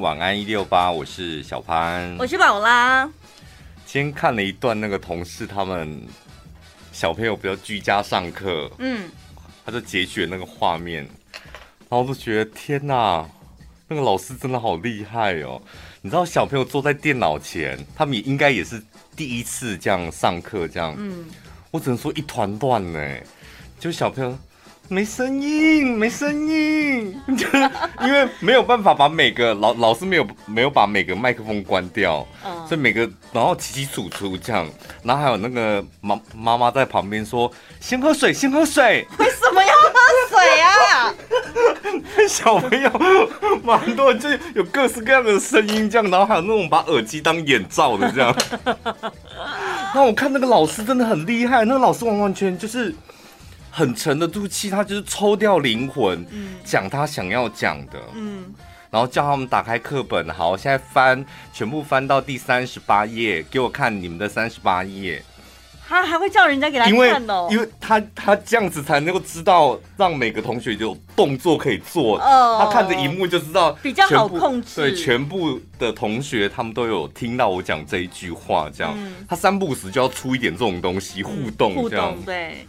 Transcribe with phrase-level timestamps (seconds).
[0.00, 3.04] 晚安一六八，我是小潘，我是宝拉。
[3.84, 6.00] 今天看了一段那个同事他们
[6.92, 9.10] 小朋友比较居家上课，嗯，
[9.66, 11.02] 他就截取那个画面，
[11.88, 13.28] 然后就觉得天哪，
[13.88, 15.60] 那个老师真的好厉害哦！
[16.00, 18.80] 你知道小朋友坐在电脑前，他们也应该也是
[19.16, 21.26] 第一次这样上课，这样，嗯，
[21.72, 23.18] 我只能说一团乱呢，
[23.80, 24.38] 就小朋友。
[24.90, 27.70] 没声音，没声音，就 是
[28.00, 34.66] 因为没有办法把每个老老师没有没有把每个麦克风关掉，嗯、所以每个然后起起楚楚这样，
[35.02, 39.98] 然后还有那个妈妈妈在旁边说：“先喝水，先喝水。”为什么要喝
[40.30, 41.14] 水啊？
[42.26, 42.90] 小朋友
[43.62, 48.34] 蛮多，就有各式各样的声音这样，然后还有那种把耳机当眼罩的这样。
[48.64, 52.94] 然后我看那个老师真的很厉害，那个老师完完全就是。
[53.78, 56.26] 很沉的住气，他就是抽掉灵魂，
[56.64, 58.52] 讲、嗯、他想要讲的，嗯，
[58.90, 65.22] 然后叫他们打开课本，好，现在翻，全部翻到第三十八页，给我看你们的三十八页。
[65.88, 72.18] 他还会叫人家给他看哦，因为，他他这样子才能够知道，让每个同学有动作可以做。
[72.18, 74.82] 哦，他看着荧幕就知道比较好控制。
[74.82, 82.66] 对，全部的同学他们都有听到我讲这一句话，这样，嗯、他三不五时就要出一点这种东西互动，这样，对。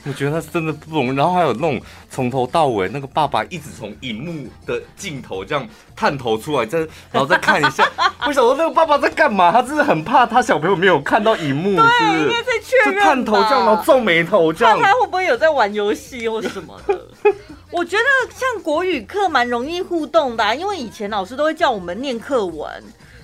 [0.08, 6.78] 我觉得他真的不容易，然后还有那种从头到尾，那个爸爸一直从荧幕的镜头这样探头出来，再
[7.12, 7.86] 然后再看一下。
[8.26, 9.52] 我想说那个爸爸在干嘛？
[9.52, 12.94] 他真的很怕他小朋友没有看到荧幕，对，应该在确认。
[12.94, 14.78] 就探头这样，然后皱眉头这样。
[14.78, 17.06] 看他会不会有在玩游戏或什么的？
[17.70, 22.68] 我觉得像国语课蛮容易互动的啊，因为以前老师都会叫我们念课文，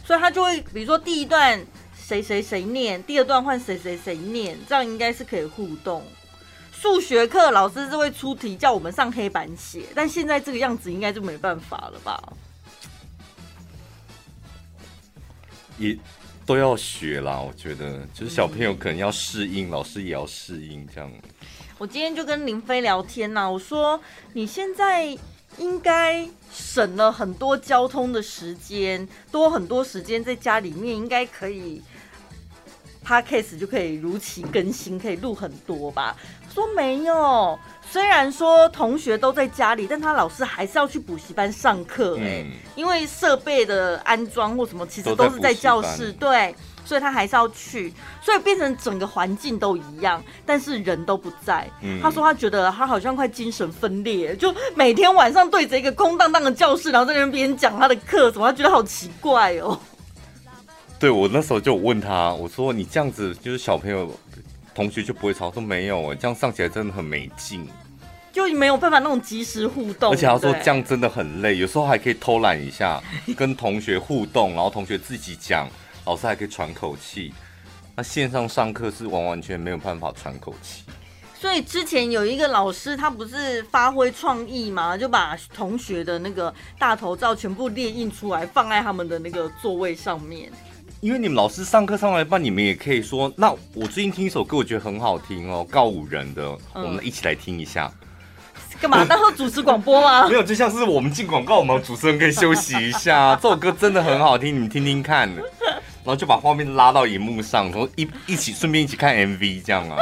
[0.04, 1.58] 所以他就会比如说第一段
[1.96, 6.02] 谁谁谁念，第二段换谁谁谁念，这样应该是可以互动。
[6.86, 12.32] 数学课老师是会出题叫我们上黑板写，但现在这个样子应该就没办法了吧？
[15.78, 15.98] 也
[16.46, 21.10] 都要学啦，我觉得就是小朋友可能要适应，嗯、老师也要适应这样。
[21.76, 24.00] 我今天就跟林飞聊天呐、啊，我说
[24.32, 25.06] 你现在
[25.58, 31.82] 应该省了很多交通的时间，多很多时间在家里面，应该可以
[33.06, 36.16] Podcast 就可以如期更新，可以录很多吧。
[36.52, 37.58] 说没有，
[37.88, 51.70] 虽然说同学都在家里，但他老师还是要去补习班上课哎，嗯、因为设备的安装或什么其实都是在教室，对，所以他还是要去，所以变成整个环境都一样，但是人都不在。
[51.82, 59.78] 嗯、他说他觉得他好像快精神分裂，就每天晚上对着一个空荡荡的教室，然后在那边讲他的课，怎么他觉得好奇怪哦。
[60.98, 64.10] 对，我那时候就问他，我说你这样子就是小朋友。
[64.74, 67.66] 同学就不会吵，说没有哎，这样上起来真的很没劲，
[68.30, 70.12] 就没有办法那种及时互动。
[70.12, 73.02] 而且他说这样真的很累，有时候还可以偷懒一下，
[73.34, 75.66] 跟同学互动，然后同学自己讲，
[76.04, 77.32] 老师还可以喘口气。
[77.94, 80.82] 那线上上课是完完全没有办法喘口气。
[81.40, 90.52] 所以之前有一个老师，他不是发挥创意嘛，就把同学的那个大头照全部列印出来，放在他们的那个座位上面。
[91.00, 93.30] 因为你们老师上课上来半，你们也可以说。
[93.36, 96.42] 那我最近听一首歌，我觉得很好听哦，告五人的，
[96.74, 97.92] 嗯、我们一起来听一下。
[98.80, 99.04] 干嘛？
[99.04, 100.26] 当做主持广播吗？
[100.28, 103.36] 没有，就像是我们进广告，我们主持人可以休息一下。
[103.36, 105.28] 这首歌真的很好听，你们听听看。
[105.28, 109.96] 然后就把画面拉到荧幕上，然后一一起顺便一起看 MV 这样啊。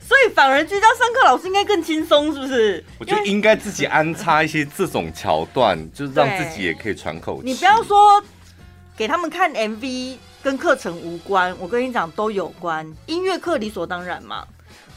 [0.00, 2.84] 所以反而居家上课，老师应该更轻松，是不是？
[2.98, 7.48] 我觉得应该自己安插一些这种桥段，就是让自己也可以喘口气。
[7.48, 8.20] 你不要说。
[9.00, 12.86] 给他们看 MV 跟课程无关，我跟你讲都有关。
[13.06, 14.46] 音乐课理所当然嘛，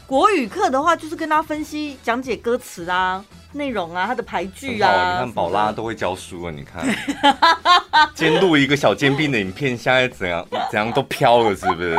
[0.06, 4.90] 国语课的话就是跟他分析、讲解歌词啊、内容啊、他的排句啊。
[4.90, 6.86] 啊你看宝拉都会教书啊，你看。
[8.14, 11.96] 监录一个小尖兵的影片，现在怎样怎样都飘了，是不是？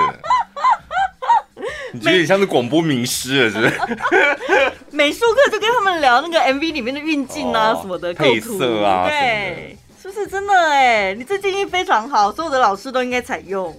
[1.91, 3.97] 你觉得你像是广播名师了，是不是？
[4.95, 9.75] 美术课就跟他们聊那个 MV 里面的运镜啊、哦、什么的，配色啊对。
[10.11, 13.75] 是真的哎，你这建议非常好，所有的老师都应该采用。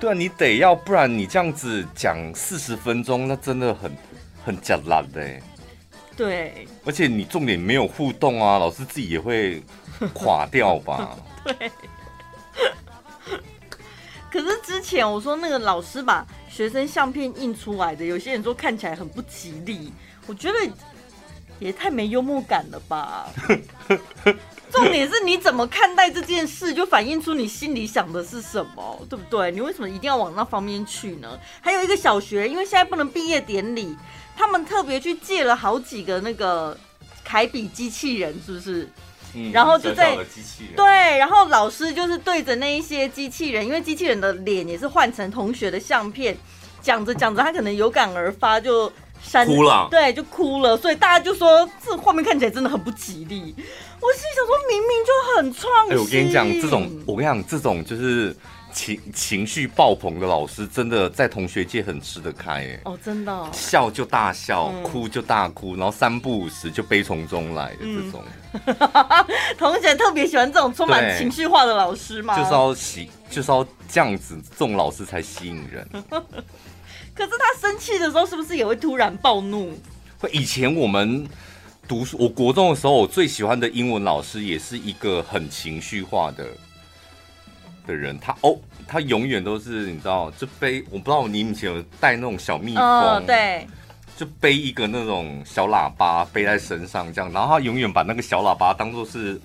[0.00, 3.96] 对啊，你得要，不然你这样子讲四十分钟，那真的很
[4.44, 5.40] 很假烂的。
[6.16, 9.62] 对，而且你重点没有互动啊，老师自己也会
[10.12, 11.16] 垮掉吧？
[11.44, 11.70] 对。
[14.30, 19.92] 可是之前我说那个老师把学生相片印出来的，有些人说看起来很不吉利，
[20.26, 20.58] 我觉得
[21.58, 23.26] 也太没幽默感了吧。
[24.72, 29.50] 重点是你怎么看待这件事，就反映出你心里想的是什么，对不对？
[29.50, 31.38] 你为什么一定要往那方面去呢？
[31.60, 33.96] 还有一个小学，因为现在不能毕业典礼，
[34.36, 36.76] 他们特别去借了好几个那个
[37.24, 38.88] 凯比机器人，是不是？
[39.34, 40.86] 嗯、然后就在机器人对，
[41.18, 46.34] 然后老师就是对着那一些机器人，因为机器人的脸也是换成同学的相片，
[46.80, 48.90] 讲着讲着，他可能有感而发就
[49.22, 53.54] 闪哭了，对，就哭了，所以大家就说这画面看起来真的很不吉利。
[54.00, 55.94] 我心想说，明明就很创新。
[55.94, 58.34] 哎，我跟你讲，这种我跟你讲，这种就是。
[58.70, 62.80] 情情绪爆棚的老师，真的在同学界很吃得开哎！
[62.84, 68.22] 哦，真的、哦，笑就大笑，嗯、哭就大哭，然后三不五时就悲从中来的这种。
[68.52, 68.76] 嗯、
[69.56, 72.38] 同学特别喜欢这种充满情绪化的老师嘛？
[72.38, 75.88] 就是要喜，就是要这样子，这种老师才吸引人。
[77.18, 79.76] 可是他生气的时候，是不是也会突然暴怒？
[80.20, 80.30] 会。
[80.30, 81.26] 以前我们
[81.88, 86.46] 读书，我国中的时候，我最喜欢的英文老师也是一个很情绪化的。
[87.88, 88.54] 的人，他哦，
[88.86, 93.66] 他永远都是你知道，就背，我不知道你以前有带那种小蜜蜂，哦，对，
[94.14, 99.40] 就背一个那种小喇叭背在身上这样，然后他永远把那个小喇叭当做是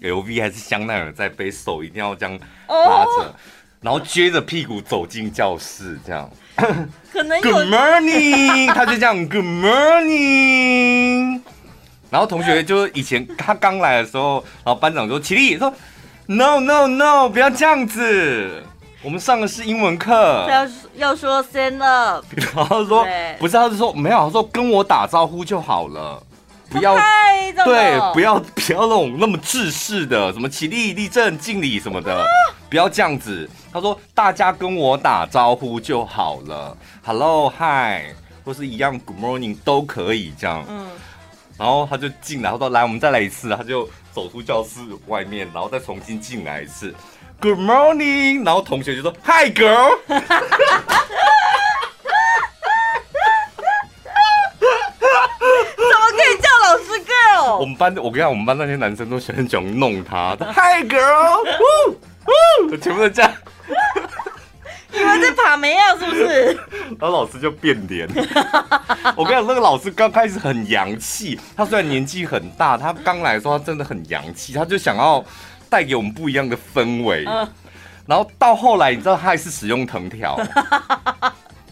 [0.00, 2.38] LV 还是香奈儿在背，手一定要这样
[2.68, 3.34] 拉着，哦，
[3.80, 6.30] 然后撅着屁股走进教室这样。
[7.12, 11.40] 可能 Good morning，他就这样 Good morning，
[12.10, 15.72] 然后同学就以前他刚来的时候，然后班长说起立说。
[16.30, 17.26] No no no！
[17.26, 18.62] 不要这样子。
[19.02, 20.68] 我们上的是英文课，要
[21.08, 22.22] 要说 stand up。
[22.54, 23.06] 然后说
[23.38, 26.22] 不是，他是说没有，他说跟我打招呼就好了，
[26.68, 26.94] 不要
[27.64, 32.22] 对，不要不要那种那么制式的，什么起立、立正、敬礼什么的，
[32.68, 33.48] 不要这样子。
[33.72, 40.64] 他说大家跟我打招呼就好了，Hello Hi，或是一样 Good morning 都可以这样。
[40.68, 40.86] 嗯。
[41.56, 43.88] 然后他就进来，他说来，我们再来一次，他就。
[44.10, 46.92] 走出教室外面，然后再重新进来一次。
[47.40, 49.96] Good morning，然后同学就说 Hi girl。
[50.08, 50.22] 怎么
[56.10, 57.58] 可以叫老师 girl？
[57.60, 60.34] 我们班，我跟你讲，我们班那些男生都喜欢讲弄他。
[60.40, 61.46] Hi girl，
[62.80, 63.32] 全部都这样。
[64.90, 65.90] 你们在爬梅啊？
[65.98, 66.44] 是不是？
[66.98, 68.08] 然后老师就变脸。
[69.14, 71.38] 我跟你讲，那个老师刚开始很洋气。
[71.56, 75.24] 他虽然年纪很大，他刚来的时候他真的很洋气，他就想要
[75.68, 77.24] 带给我们不一样的氛围。
[78.06, 80.40] 然后到后来，你知道他还是使用藤条，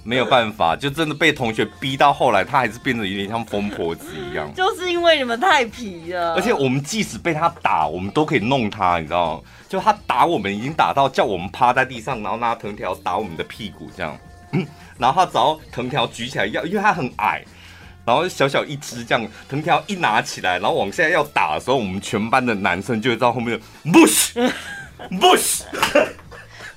[0.07, 4.49] 没有办法，就真的被同学逼到后来，他还是变得有点像疯婆子一样。
[4.55, 6.35] 就是因为你们太皮了。
[6.35, 9.43] 而且我们即使被他打，我们都可以弄他，你知道吗？
[9.69, 14.17] 就他打我们，已经打到叫我们趴在地上，然后拿藤条打我们的屁股，这样。
[14.97, 17.45] 然后他只要藤条举起来要，因为他很矮，
[18.05, 24.53] 然后小小一只这样，藤条一拿起来，然后往下要打的时候，我们全班的男生就会在后面就 push
[25.21, 25.63] push。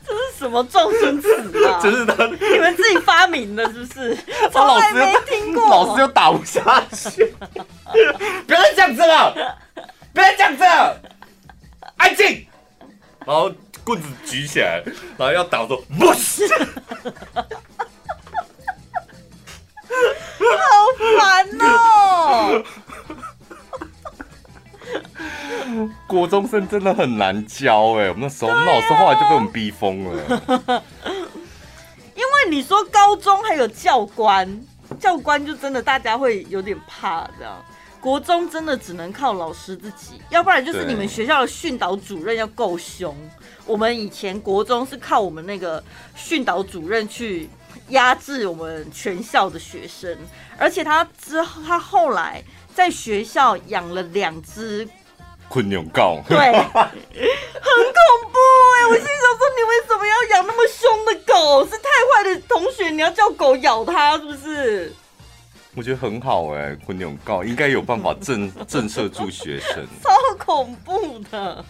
[0.10, 1.80] 这是什么状声词啊？
[1.84, 4.18] 这是他，你们自己发明的，是不是？
[4.52, 5.70] 从来没听过。
[5.70, 6.62] 老师又打不下
[6.92, 7.36] 去，
[8.48, 9.32] 不要再讲这了，
[10.14, 11.00] 不要再讲这了，
[11.98, 12.46] 安静。
[13.26, 13.52] 然后
[13.84, 14.82] 棍子举起来，
[15.18, 16.48] 然后要打说不是，
[20.40, 20.56] 好
[21.20, 22.64] 烦哦！
[26.08, 30.42] 国中生真的很难教哎，我们那时候，我们老师后来就被我们逼疯了。
[32.16, 34.62] 因为你说高中还有教官，
[35.00, 37.54] 教官就真的大家会有点怕这样。
[38.02, 43.14] 国中真的只能靠老师自己，要不然就是你们学校的训导主任要够凶。
[43.66, 45.84] 我们以前国中是靠我们那个
[46.16, 47.50] 训导主任去
[47.90, 50.18] 压制我们全校的学生，
[50.58, 52.42] 而且他之后他后来
[52.74, 54.88] 在学校养了两只
[55.50, 56.72] 昆牛告，对， 很恐
[58.32, 58.38] 怖
[58.78, 58.88] 哎！
[58.88, 61.66] 我心想说，你为什么要养那么凶的狗？
[61.66, 64.94] 是太坏的同学，你要叫狗咬他，是不是？
[65.76, 71.66] 我觉得很好哎，昆牛告应该有办法震 震慑住学生，超恐怖的。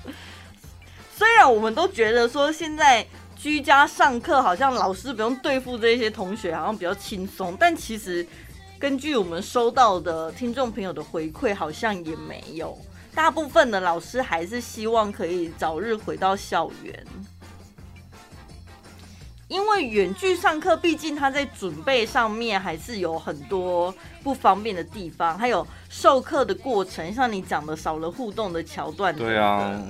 [1.15, 3.05] 虽然我们都觉得说现在
[3.38, 8.25] 居家上课好像老师不用对付这些同学，好像比较轻松，但其实
[8.77, 12.77] 根据我们收到的听众朋友的回馈，好像也没有。
[13.13, 17.06] 大部分的老师还是希望可以早日回到校园。
[19.48, 23.92] 因为远距上课，毕竟他在准备上面还是有很多
[24.24, 29.16] 不方便的地方，还有授课的过程，像你讲的少了互动的桥段。
[29.16, 29.82] 对啊。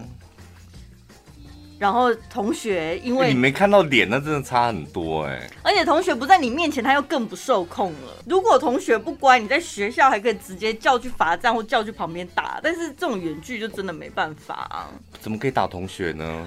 [1.80, 5.50] 然后同学因为、欸、你没看到脸，那真的差很多哎、欸。
[5.64, 8.14] 而且同学不在你面前，他又更不受控了。
[8.26, 14.92] 如果同学不乖，你在学校还可以直接叫去罚站或叫去旁边打，但是这种远距就真的没办法啊。
[15.22, 16.46] 怎么可以打同学呢？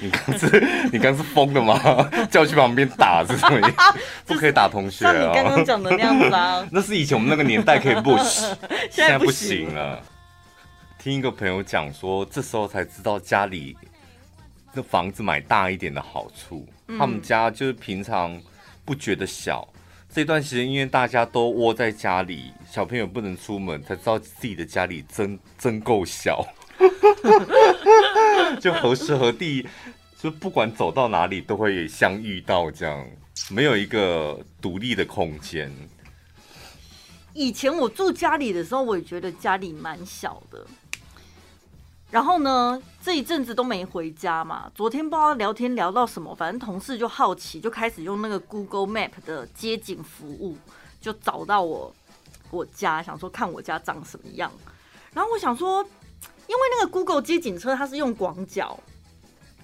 [0.00, 1.76] 你刚是， 你刚是疯的吗？
[2.30, 3.98] 叫去旁边打是什么意思？
[4.26, 5.04] 不可以打同学！
[5.04, 6.64] 像你刚刚讲的那样子啊。
[6.70, 8.56] 那是以前我们那个年代可以不行，
[8.90, 10.00] 现在不行了。
[10.98, 13.76] 听一个朋友讲说，这时候才知道家里
[14.74, 16.68] 那房子买大一点的好处。
[16.88, 18.38] 嗯、他们家就是平常
[18.84, 19.66] 不觉得小，
[20.12, 26.46] 这段时间因为大家都窝在家里，小朋友不能出门，才知道自己的家里真真够小。
[28.60, 29.66] 就何时何地，
[30.18, 33.06] 就不管走到哪里都会相遇到，这样
[33.50, 35.72] 没有一个独立的空间。
[37.32, 40.64] 以前我住家里的时候，我也觉得家里蛮小的。
[42.14, 44.70] 然后呢，这一阵子都没回家嘛。
[44.72, 50.56] 昨天不知道聊天聊到什么，反正同事就好奇，就开始用那个 Google Map 的街景服务，
[51.00, 51.92] 就找到我
[52.52, 54.48] 我家，想说看我家长什么样。
[55.12, 55.82] 然后我想说，
[56.46, 58.78] 因为那个 Google 街景车它是用广角，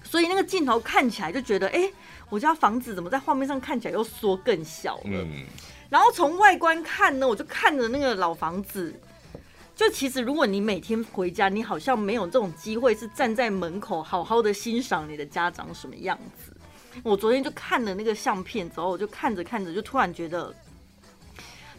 [0.03, 1.89] 所以那个镜头看起来就觉得，哎，
[2.29, 5.03] 我家房子怎么在画面上看起来又缩更小了？
[5.05, 5.45] 嗯。
[5.89, 8.93] 然后从外观看呢，我就看着那个老房子。
[9.81, 16.55] 就其实，如果你每天回家，你好像没有这种机会是站在门口好好的欣赏你的家长什么样子。
[17.01, 20.53] 我昨天就看了那个相片之后，我就看着看着，就突然觉得，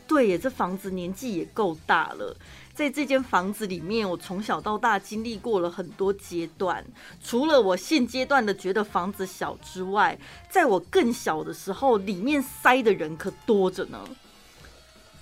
[0.09, 2.37] 对耶，这房子年纪也够大了。
[2.75, 6.85] 在这间房子里面，我从小到大经历过了很多阶段。
[7.23, 10.19] 除了我现阶段的觉得房子小之外，
[10.51, 14.05] 在我更小的时候，里面塞的人可多着呢。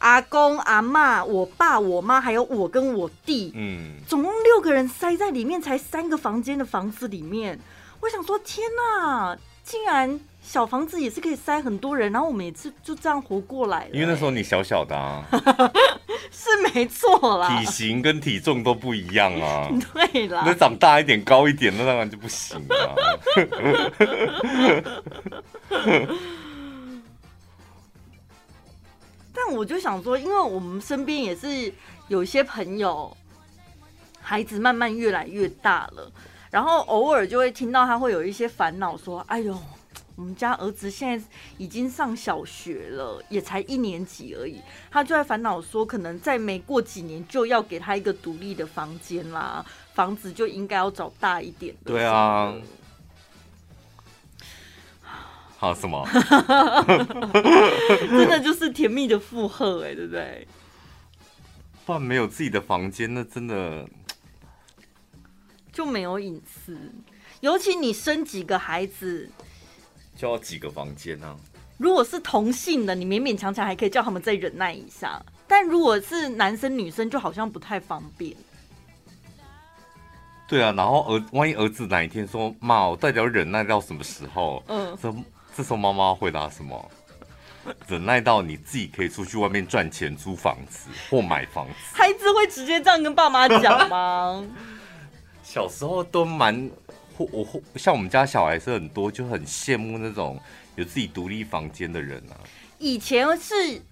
[0.00, 7.58] 阿公阿妈、我爸我妈，还有我跟我弟，嗯，总共六个人塞在里面，才三个房间的房子里面。
[8.00, 13.90] 我想说，天哪，竟然小房子也是可以塞很多人，然后我们也是就这样活过来了。
[13.92, 15.22] 因为那时候你小小的啊，
[16.32, 19.68] 是没错啦，体型跟体重都不一样啊。
[19.92, 22.96] 对啦，那长大一点、高一点，那当然就不行了。
[29.32, 31.72] 但我就想说，因为我们身边也是
[32.08, 33.16] 有一些朋友，
[34.20, 36.10] 孩子慢慢越来越大了，
[36.50, 39.56] 然后偶尔就会听到他会有一些烦恼，说：“哎呦，
[40.16, 41.24] 我们家儿子现在
[41.58, 44.60] 已经上小学了，也才一年级而已。”
[44.90, 51.92] 他就在烦恼说，可能再没过几年就要给他一个独立的房间啦，房子就应该要找大一点的。
[51.92, 52.52] 对啊。
[55.60, 56.08] 好什么？
[58.08, 60.48] 真的就是甜蜜的负荷哎，对不对？
[61.84, 63.86] 不然没有自己的房间，那真的
[65.70, 66.78] 就没有隐私。
[67.40, 69.28] 尤其你生几个孩子，
[70.16, 71.36] 就要几个房间啊。
[71.76, 78.34] 如果是同性的，你勉勉强强还可以叫他们再忍耐一下；但如果是男生女生，就好像不太方便。
[80.48, 84.96] 对啊，然后儿万一儿子哪一天说：“妈，我到底要忍耐到什么时候？”嗯。
[85.60, 86.90] 这时候妈妈回答什么？
[87.86, 91.72] 忍耐到你自己可以出去外面赚钱租房子 或买房子。
[91.92, 94.42] 孩子会直接这样跟爸妈讲吗？
[95.44, 96.70] 小时候都蛮，
[97.14, 100.40] 或我或像我们家小孩是很多，就很羡慕那种
[100.76, 102.40] 有自己独立房间的人啊。
[102.78, 103.82] 以前是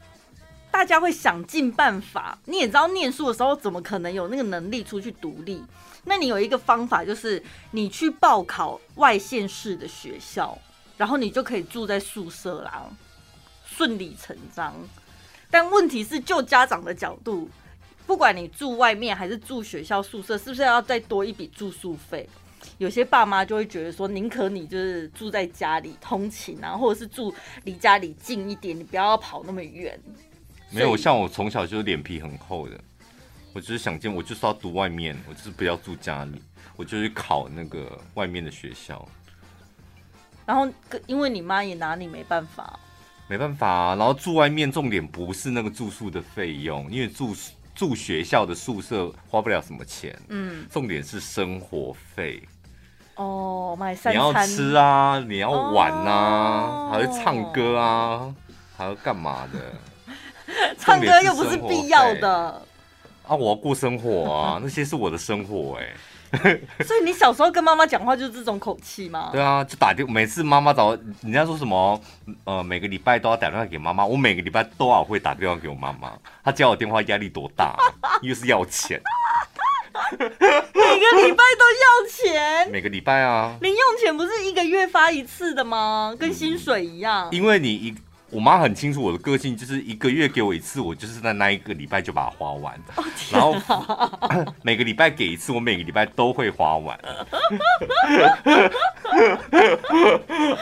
[0.71, 5.63] 大家会想尽办法，你也知道，念书的时候怎么可能有那个能力出去独立？
[6.05, 10.57] 那你有一个方法，就是你去报考外县市的学校。
[10.99, 12.87] 然后你就可以住在宿舍啦，
[13.65, 14.75] 顺理成章。
[15.51, 17.49] 但问题是，就家长的角度，
[18.07, 22.29] 不管你住外面还是住学校宿舍，是不是要再多一笔住宿费？
[22.77, 27.33] 有些爸妈就会觉得说，宁可你就是住在家里通勤啊，或者是住
[27.65, 29.99] 离家里近一点，你不要跑那么远。
[30.71, 32.79] 没有，像我从小就是脸皮很厚的，
[33.53, 36.43] 我就是想见，我就是要读外面，我就是不要住家里，
[36.77, 39.09] 我就去考那个外面的学校。
[40.49, 40.67] 然后，
[41.07, 42.81] 因为你妈也拿你没办法，
[43.29, 43.95] 没办法啊。
[43.95, 47.37] 然后住外面，重点不是那个住宿的费用，因为住
[47.75, 50.19] 住学校的宿舍花不了什么钱。
[50.31, 52.43] 嗯，重点是生活费。
[53.17, 54.15] 哦，买三餐。
[54.15, 58.35] 你要吃啊，你要玩啊，哦、还要唱歌啊，
[58.75, 60.15] 还要干嘛的？
[60.81, 62.63] 唱歌又不是必要的。
[63.27, 65.95] 啊，我要过生活啊，那些是我的生活哎、欸。
[66.85, 69.31] 所以你小时候跟妈妈讲话就是这种口气吗？
[69.33, 72.01] 对啊，就打电，每次妈妈找人家说什么，
[72.45, 74.05] 呃，每个礼拜都要打电话给妈妈。
[74.05, 76.13] 我每个礼拜都要会打电话给我妈妈。
[76.45, 77.77] 她接我电话压力多大？
[78.23, 79.01] 又是要钱。
[80.11, 82.69] 每个礼拜都要钱？
[82.71, 83.57] 每个礼拜啊。
[83.61, 86.15] 零用钱不是一个月发一次的吗？
[86.19, 87.29] 跟薪水一样。
[87.31, 87.95] 嗯，因为你一。
[88.31, 92.75] 我妈很清楚我的个性，就是一个月给我一次，我就是在那一个礼拜就把它花完。
[92.97, 93.57] 哦、然后
[94.63, 96.99] 每个礼拜给一次，我每个礼拜都会花完。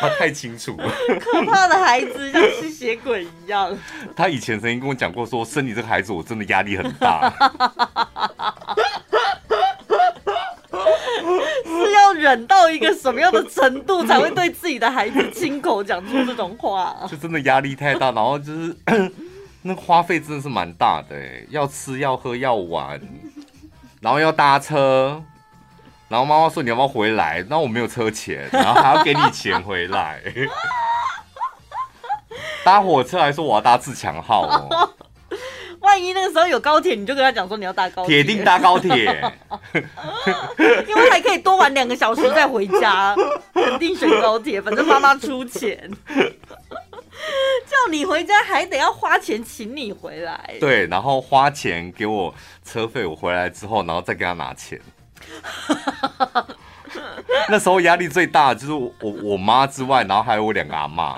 [0.00, 0.88] 他太清楚了，
[1.20, 3.76] 可怕的孩子像吸血鬼一样。
[4.14, 7.32] 他以前曾经跟我讲过说，说生你这个孩子我真的压力很大。
[12.16, 17.06] 忍到一个什么样的程度，才会对自己的孩子亲口讲出这种话啊？
[17.10, 18.74] 就真的压力太大，然后就是
[19.62, 21.14] 那花费真的是蛮大的，
[21.50, 22.98] 要吃要喝要玩，
[24.00, 25.22] 然后要搭车，
[26.08, 27.44] 然后妈妈说你要不要回来？
[27.50, 30.22] 那我没有车钱，然后还要给你钱回来。
[32.64, 34.90] 搭火车还说我要搭自强号哦。
[35.86, 38.90] 万一那个时候有高铁，你就跟他讲说你要搭高铁，铁定搭高铁，
[40.88, 43.14] 因为还可以多玩两个小时再回家，
[43.54, 54.80] 肯定选高铁，反正妈妈出钱， 叫你回家还得要花钱请你回来，对，然后花钱给我车费，我回来之后，然后再给他拿钱。
[57.48, 61.16] 那时候压力最大的就是我我妈之外，然后还有我两个阿妈，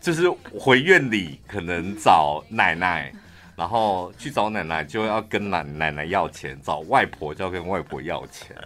[0.00, 3.12] 就是回院里可能找奶奶。
[3.58, 8.56] 然后去找奶奶就要跟奶奶奶要钱，找外婆就要跟外婆要钱，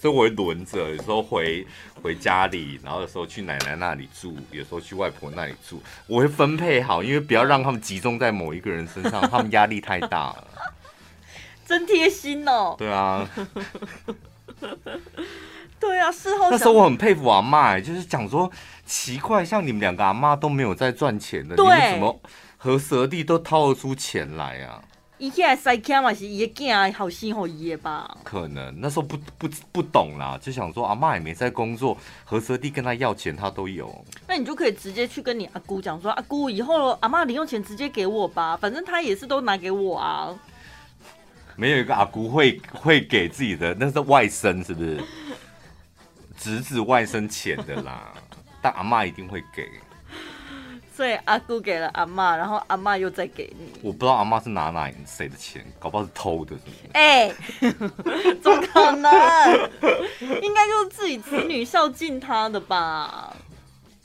[0.00, 1.64] 所以我会轮着，有时候回
[2.02, 10.48] 回家里，然后有时候去奶奶那里住，有时候去外婆那里住，我会分配好，因为不要让他们集中在某一个人身上，他们压力太大了。
[11.64, 12.74] 真贴心哦。
[12.76, 13.26] 对啊。
[15.78, 18.50] 对啊，事后那时候我很佩服阿嬷，就是讲说
[18.84, 22.20] 奇怪，像你们两个阿妈都没有在赚钱的，你们怎么？
[22.64, 24.82] 和蛇弟都掏得出钱来啊！
[25.18, 28.16] 伊起来塞卡嘛是伊个囝好心好意的吧？
[28.24, 31.94] 可能那时候不不不懂啦，就想说阿妈也没在工作，
[32.24, 33.94] 和蛇弟跟他要钱他都有。
[34.26, 40.34] 那你就可以直接去跟你阿姑讲说，阿姑以后阿妈零用钱直接给我吧，反正他也是都拿给我啊。
[41.56, 45.04] 没有一个阿姑会会给自己的，那是外甥是不是？
[46.38, 48.14] 侄子外甥钱的啦，
[48.62, 49.68] 但阿妈一定会给。
[50.96, 53.72] 所以阿姑给了阿妈，然后阿妈又再给你。
[53.82, 56.76] 我不知道阿妈是拿哪谁的钱，搞不好是偷的，是不是？
[56.92, 57.34] 哎、欸，
[58.40, 59.12] 怎么可能？
[60.40, 63.34] 应该就是自己子女孝敬他的吧？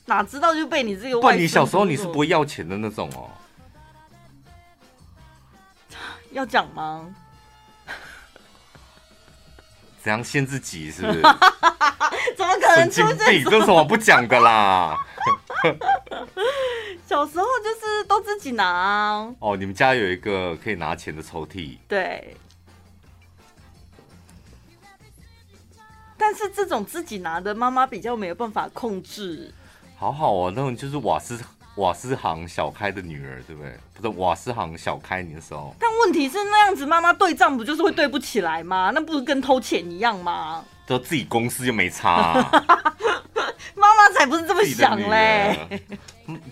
[0.06, 1.34] 哪知道就被你这个外。
[1.34, 3.30] 不，你小时候你是不会要钱的那种哦。
[6.32, 7.14] 要讲吗？
[10.02, 11.20] 怎样限制己是不是？
[12.36, 13.44] 怎么可能出现？
[13.44, 14.96] 这有什么不讲的啦？
[17.06, 19.34] 小时候就是都自己拿啊。
[19.40, 21.76] 哦，你们家有一个可以拿钱的抽屉。
[21.86, 22.36] 对。
[26.16, 29.52] 但是这种自己拿的，妈妈比较没有办法控制。
[29.96, 31.38] 好好哦，那种就是瓦斯
[31.80, 33.72] 瓦斯行小开的女儿，对不对？
[33.94, 35.74] 不是瓦斯行小开你的时候。
[35.80, 38.90] 但问题是那样子，妈妈对账不就是会对不起来吗？
[38.94, 40.62] 那不是跟偷钱一样吗？
[40.86, 42.50] 都自己公司就没差啊。
[43.74, 45.58] 妈妈才不是这么想嘞，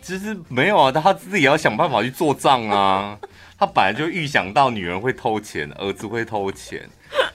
[0.00, 3.18] 其实没有啊，他自己也要想办法去做账啊。
[3.58, 6.88] 他本来就预想到女儿会偷钱，儿子会偷钱，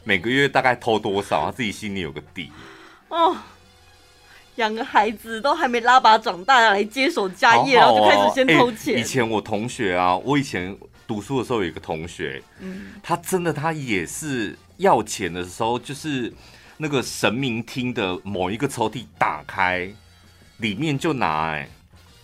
[0.04, 2.52] 每个月大概偷多少，他自己心里有个底。
[3.10, 3.36] 哦，
[4.56, 8.96] 养个孩子都还没拉拔长大来接手家业，好好哦、然后就开始先偷钱。
[8.96, 16.34] 欸、以前我同学啊，我以前读书的时候有一个同学，嗯，他真的他也是要钱的时候就是。
[16.76, 19.88] 那个神明厅的某一个抽屉打开，
[20.58, 21.70] 里面就拿哎、欸，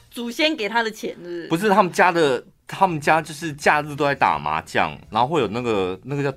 [0.09, 1.47] 祖先给他的钱是不是？
[1.49, 6.35] 不是他们家的，他们家就是假日都在打麻将，然后会有那个那个叫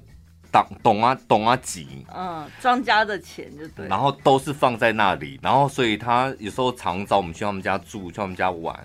[0.52, 8.78] 董董啊懂啊几，嗯，庄家的钱就对，然后都是放在那里，然后所以他有时候常找我们去他们家住，去他们家玩，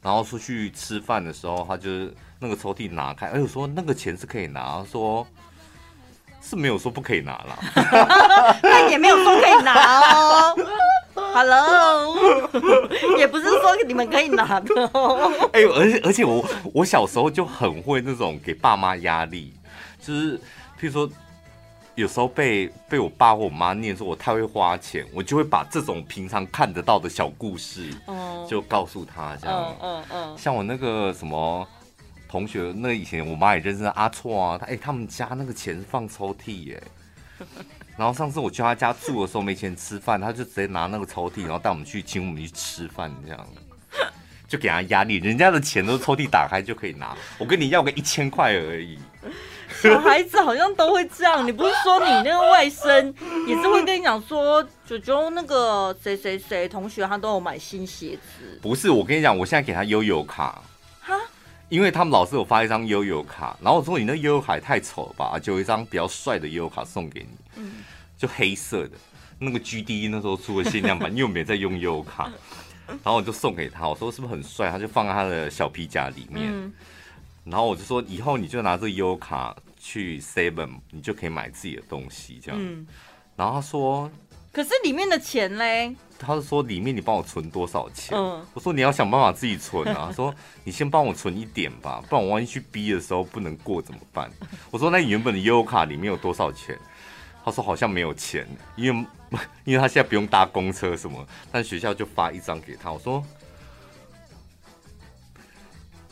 [0.00, 5.26] 然后出去吃饭的时候，他就是那个抽屉拿开，哎，我说那个钱是可以拿，说。
[6.40, 7.58] 是没有说不可以拿了，
[8.62, 10.56] 但 也没有说可以拿哦。
[11.14, 12.16] Hello，
[13.18, 15.30] 也不是说你们可以拿的哦。
[15.52, 19.52] 哎，而且而且我我小时候就很会那种给爸妈压力，
[20.00, 20.40] 就是
[20.80, 21.10] 譬如说
[21.94, 27.90] 有时候被被我爸或我妈念说我太会花钱，我就会把这种平常看得到的小故事，
[28.48, 29.76] 就告诉他这样。
[29.80, 31.66] 嗯嗯嗯，像我那个什么。
[32.30, 36.82] 同学，那以前我妈也认识阿错啊，他哎、欸，他们家那个钱是放抽屉耶。
[37.96, 43.46] 然后上次我去他家住的时候没钱吃饭，他就直接拿那个抽屉，然后带我们去请我们去吃饭，这样
[44.46, 45.16] 就给他压力。
[45.16, 48.98] 人家的钱都是抽屉打开就可以拿，我跟你要个一千块而已。
[49.82, 53.14] 小孩子好像都会这样， 你不是说你那个外甥
[53.46, 58.58] 也是会跟你讲说，九九那个谁谁谁同学他都有买新鞋子？
[58.60, 60.62] 不是，我跟你讲，我现在给他悠悠卡。
[61.70, 67.84] 因为他们老师有发一张悠悠卡，然后我说你那悠悠卡太丑了吧，就有一张比较帅的悠悠卡送给你，嗯，
[68.16, 68.92] 就黑色的，
[69.38, 72.32] 那个 GD 那时候出的限量版，因为我没在用悠悠卡，
[72.88, 74.70] 然后我就送给他，我说是不是很帅？
[74.70, 76.72] 他就放在他的小皮夹里面，嗯、
[77.44, 79.54] 然后我就说以后你就拿这个悠游卡
[79.88, 82.86] 去 Seven，你就可以买自己的东西这样，嗯、
[83.34, 84.10] 然后他说
[84.52, 85.96] 可是里面的钱嘞？
[86.18, 88.14] 他是说里面你帮我存多少钱？
[88.18, 90.06] 嗯，我说你要想办法自己存啊。
[90.10, 94.30] 他说你先帮我存一点吧，不然我万一去逼的时候不能过怎么办？
[94.70, 96.78] 我说那你原本的优卡里面有多少钱？
[97.44, 98.46] 他说好像没有钱，
[98.76, 99.06] 因为
[99.64, 102.92] 因为他现在不用搭公车什么，但学校就发一张给他。
[102.92, 103.24] 我说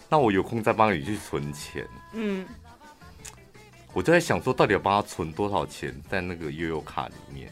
[0.08, 1.86] 那我有空再帮你去存钱。
[2.12, 2.46] 嗯，
[3.96, 7.50] 我就在想说，到底要帮他存多少钱在那个悠游卡里面？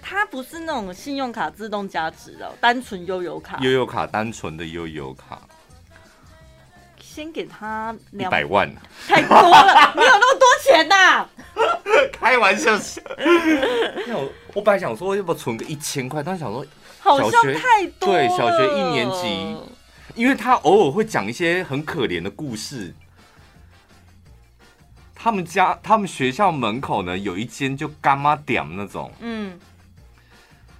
[0.00, 3.58] 它不是那种信用卡自动加值的，单纯悠游卡。
[3.58, 5.40] 悠游卡单纯的悠游卡，
[7.00, 8.72] 先给他两百万，
[9.08, 11.28] 太多了， 你有那么多钱呐、啊？
[12.14, 16.64] 开玩笑，我我本来想说要不要存个一千块，但想说
[17.00, 18.12] 好像太多。
[18.12, 19.56] 对，小学一年级，
[20.14, 22.94] 因为他偶尔会讲一些很可怜的故事。
[25.24, 29.58] 他们家、他们学校门口呢，有一间就干妈点那种，嗯。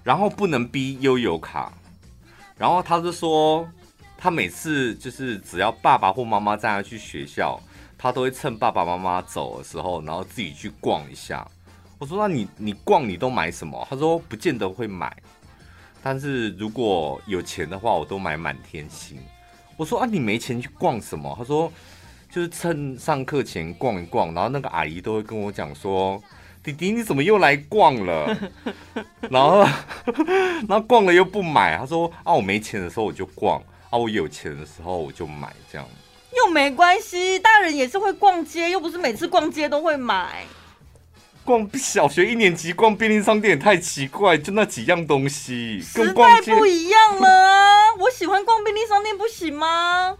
[0.02, 1.72] 然后不能逼悠游卡，
[2.58, 3.66] 然后他就说，
[4.18, 7.58] 他每次就是只要爸爸或妈妈带他去学校，
[7.96, 11.48] 他都会趁爸爸妈妈走的时候，然后自己去逛一下。
[11.98, 13.86] 我说，那你你逛你都买什么？
[13.88, 15.16] 他说不见得会买，
[16.02, 19.18] 但是如果有钱的话，我都买满天星。
[19.78, 21.34] 我说啊，你没钱去逛什么？
[21.38, 21.72] 他说
[22.34, 26.20] 就是趁上课前逛一逛，然后那个阿姨都会跟我讲说。
[26.64, 28.36] 弟弟，你怎么又来逛了？
[29.30, 29.58] 然后，
[30.66, 31.76] 然后逛了又不买。
[31.76, 35.86] 他说：“啊，我没钱的时候我就逛，啊，我有钱的时候我就买，这样。”
[36.36, 40.44] 又没关系，大人也是会逛街，又不是每次逛街都会买。
[41.44, 47.94] 逛小学一年级逛便利商店也太奇怪，就那几样东西，时代不一样了啊！
[48.00, 50.16] 我喜欢逛便利商店，不行吗？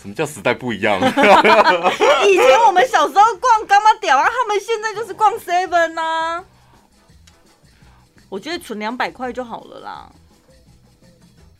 [0.00, 0.98] 什么叫时代不一样？
[2.28, 6.44] 以前我们小时候逛干嘛屌啊，他们现在就是逛 seven 呐、啊。
[8.28, 10.10] 我觉得存两百块就好了啦。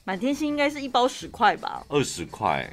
[0.05, 1.83] 满天星应该是一包十块吧？
[1.89, 2.71] 二十块，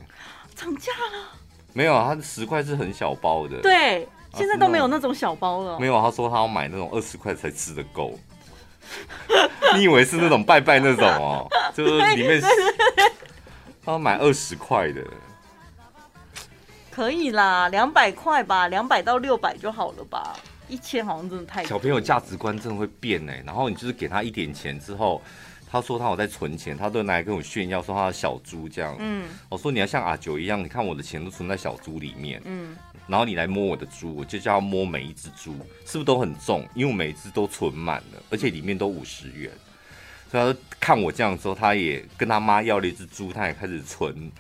[0.56, 1.30] 涨价了？
[1.73, 3.60] 没有，它十块是很小包的。
[3.62, 5.80] 对，现在都没有那种小包了。
[5.80, 8.17] 没有，他说他要买那种二十块才吃得够。
[9.75, 11.47] 你以为是那种拜拜那种哦？
[11.73, 12.47] 就是里面 是
[13.84, 15.01] 他要买二十块的。
[16.95, 20.34] 可以啦，两百块吧，两百到六百就好了吧？
[20.69, 21.65] 一千好像真的太……
[21.65, 23.34] 小朋友价值观真的会变呢。
[23.45, 25.21] 然后你就是给他一点钱之后，
[25.69, 28.95] 他说他有在存钱，他都拿来跟我炫耀说他的小猪这样。
[28.97, 32.41] 嗯，我说你要像阿九一样，你看我的钱都存在小猪里面。
[32.45, 32.77] 嗯，
[33.08, 35.51] 然后你来摸我的猪，我就叫他摸每一只猪，
[35.86, 36.65] 是不是都很重？
[36.75, 39.51] 因为我每一只都存满了，而且里面都五十元。
[40.31, 44.31] 所以他看我这样之后，他也跟他妈要了一只猪，他也开始存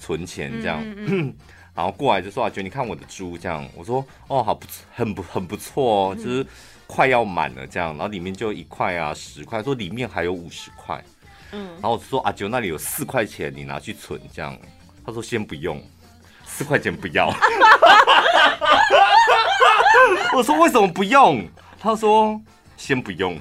[0.00, 0.82] 存钱这样。
[0.82, 1.34] 嗯嗯嗯
[1.74, 6.46] 然后过来就说啊，觉得你看我的猪这样，我说哦，好不很不很不错哦，就是
[6.86, 11.02] 快要满了这样，然后里面就一块啊十块，说里面还有五十块，
[11.52, 14.56] 嗯，然后我就说啊，就那里有四块钱，你拿去存这样，
[15.04, 15.82] 他说先不用，
[16.44, 17.30] 四块钱不要，
[20.36, 21.46] 我说为什么不用？
[21.80, 22.40] 他说。
[22.74, 23.38] 先不用，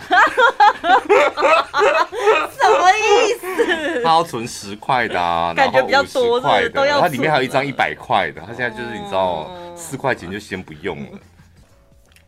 [0.82, 4.02] 什么意思？
[4.04, 7.00] 他要存十块的啊，感觉比较多的都要。
[7.02, 11.20] 他里面还有一张一百块的，他现在就是你知道，四块钱就先不用了，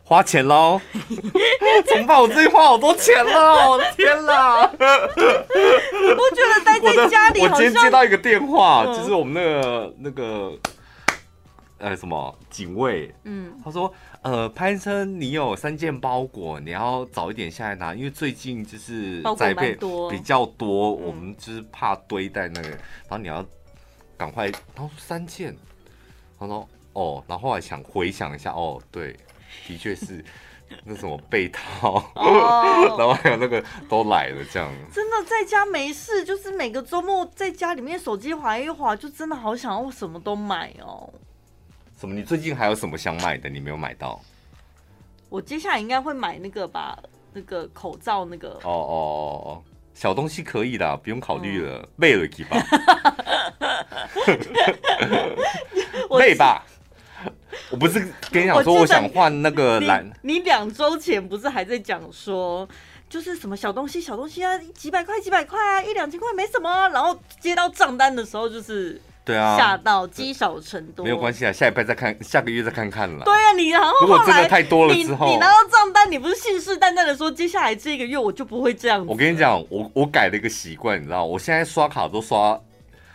[0.04, 0.80] 花钱喽！
[1.86, 2.20] 怎么办？
[2.20, 4.70] 我最近花好多钱了，我的天哪！
[4.72, 7.40] 你不觉得待在家里？
[7.40, 10.52] 我今天接到一个电话，就是我们那个那个。
[11.78, 13.12] 呃，什么警卫？
[13.24, 19.76] 嗯，他说，呃，潘生，你有三件包裹，你要早一点下来拿，因为最近就是宅配
[20.08, 23.44] 比较多，我们就是怕堆在那个，然后你要
[24.16, 24.46] 赶快。
[24.46, 25.54] 然后说三件，
[26.38, 29.16] 他说哦，然后后来想回想一下，哦，对，
[29.66, 30.24] 的确是
[30.84, 34.72] 那什么被套，哦、 然后还有那个都来了，这样。
[34.92, 41.12] 真的在家没事，就是每个周末在家里面手机滑一滑，就真的好想要什么都买哦。
[42.04, 42.14] 什么？
[42.14, 43.48] 你最近还有什么想买的？
[43.48, 44.20] 你没有买到？
[45.28, 46.96] 我接下来应该会买那个吧，
[47.32, 48.50] 那个口罩那个。
[48.62, 49.62] 哦哦哦，
[49.94, 52.56] 小东西可以的，不用考虑了， 背了去吧。
[56.18, 56.64] 背吧。
[57.70, 60.08] 我不是跟你讲说，我想换那个蓝。
[60.22, 62.68] 你两周前不是还在讲说，
[63.08, 69.00] 就是什么小东西、小东西啊，几百块、几百块啊，一两千块没什么，然后接到账单的时候就是。
[69.24, 73.24] 对啊，吓到积少成多，没有关系啊，下一拜再看，下个月再看看了。
[73.24, 79.06] 对啊，你然后如果真的太多了之后，你，你拿到账单，你不是信誓旦旦的说接下来这个月我就不会这样子。
[79.08, 82.60] 我跟你讲，我我改了一个习惯，你知道，我现在刷卡都刷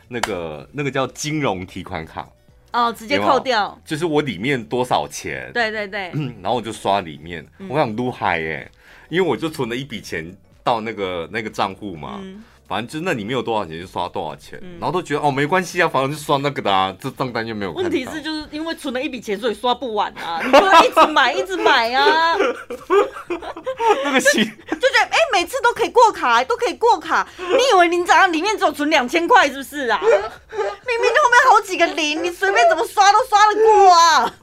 [0.07, 2.27] 那个那个叫金融提款卡，
[2.73, 8.71] 哦，直接扣掉，就是我里面多少钱，对对对， 然后我就刷里面，我想撸嗨耶。
[9.09, 10.31] 因为我就存了一笔钱
[10.63, 12.19] 到那个那个账户嘛。
[12.21, 17.71] 嗯反正就那里面有多少钱就刷多少钱，嗯、然后都觉得哦没关系啊，反正就刷那个的啊，这账单就没有。
[17.73, 22.35] 问题是就是因为存了一笔钱，所以刷不完啊， 你就一直买一直买啊。
[24.05, 27.27] 那个行就觉得哎、欸，每次都可以过卡，都可以过卡。
[27.39, 29.99] 你以为你早上里面只有存两千块是不是啊？
[30.05, 34.35] 明明就后面好几个零，你随便怎么刷都刷得过啊。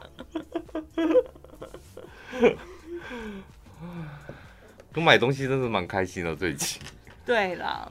[4.97, 6.81] 我买东西真的蛮开心的，最近。
[7.25, 7.89] 对啦。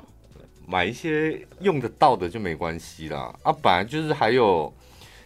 [0.67, 3.34] 买一些用得到的就没关系啦。
[3.43, 4.73] 啊，本来就是还有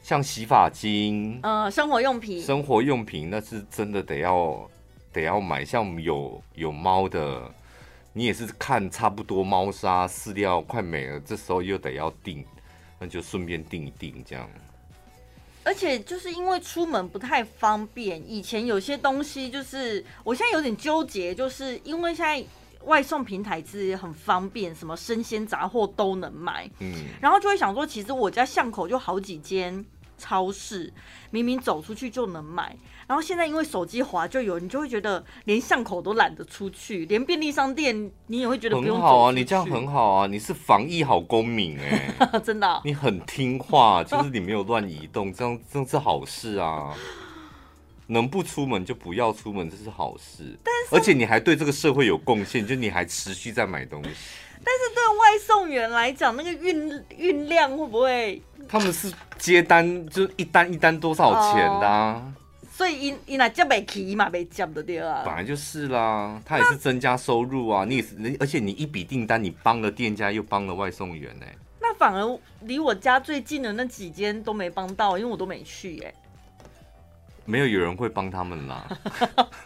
[0.04, 4.69] 像洗发精，呃，生活用品，生活用品那是真的得要
[5.13, 5.63] 得要买。
[5.63, 7.49] 像我们有有猫的，
[8.12, 12.43] 你也是看差不多猫砂饲料快没了，这时候又得要订，
[12.99, 14.49] 那就顺便订一订这样。
[15.63, 22.43] 而且就是因为出门不太方便，以前有些东西就是我现在有点纠结，就是因为现在。
[22.86, 26.70] 外送平台其实也很方便，什么生鲜杂货都能买。
[26.80, 29.86] 嗯，然后就会想说，其实我家巷口就好几间
[30.18, 30.92] 超市，
[31.32, 32.76] 明明走出去就能买。
[33.08, 38.96] 然后现在因为手机滑就有，你就会觉得连巷口都懒得出去，连便利商店你也会觉得不用。
[38.96, 46.94] 很好啊，你这样很好啊，你是防疫好公民哎、欸， 真的、啊，你很听话，就是你没有乱移动，这样这样是好事啊。
[48.10, 50.58] 能不出门就不要出门，这是好事。
[50.63, 54.10] 但是，而且你还对这个社会有贡献，就你还持续在买东西。
[54.62, 58.41] 但是对外送员来讲，那个运运量会不会？
[58.67, 62.22] 他们是接单，就一单一单多少钱的啊？
[62.26, 62.34] 哦、
[62.69, 65.22] 所以因因来接不起嘛，被接的对啊。
[65.24, 67.86] 本来就是啦，他也是增加收入啊。
[67.86, 71.56] 你也是，而且你一笔订单，你帮了店家，又帮了外送员呢、欸。
[71.80, 76.15] 那反而离我家最近的那几间都没帮到，因为我都没去哎、欸。
[77.50, 78.86] 没有有人会帮他们啦，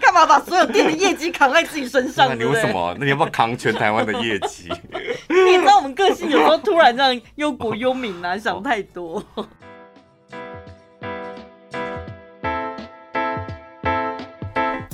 [0.00, 2.26] 干嘛把所有店的业绩扛在自己身上？
[2.30, 2.92] 那你为什么？
[2.98, 4.68] 那你要不要扛全台湾的业绩？
[5.30, 9.24] 你知道我们个性有时候突然这样忧国忧民啊，想太多。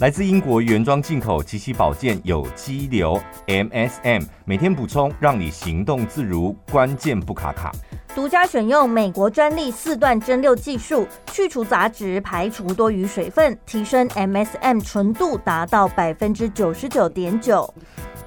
[0.05, 7.73] 来自英国原装进口奇奇宝健有机硫 MSM，每天补充，让你行动自如，关键不卡卡。
[8.15, 17.73] 独家选用美国专利四段蒸馏技术，去除杂质，排除多余水分，提升 MSM 纯度达到百分之九十九点九。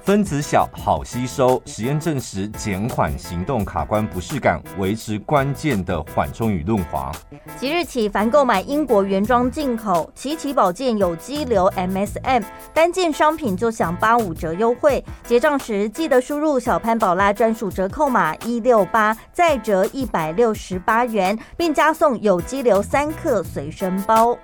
[0.08, 7.12] 分子小，好吸收，实验证实减缓行动卡关不适感，维持关键的缓冲与润滑。
[7.58, 12.42] 即日起，凡购买英国原装进口奇奇宝健有机硫 MSM
[12.72, 24.34] 单件商品就享八五折优惠，结账时记得输入小潘宝拉专属折扣码一六八，再折一百六十八元，并加送有机硫三克随身包。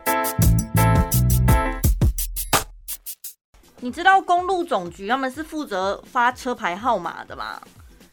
[3.85, 7.61] 你知道公路总局他们是负责发车牌号码的吗？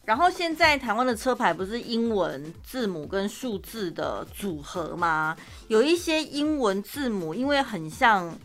[0.04, 5.34] 然后现在台湾的车牌不是英文字母跟数字的组合吗？
[5.68, 8.38] 有一些英文字母因为很像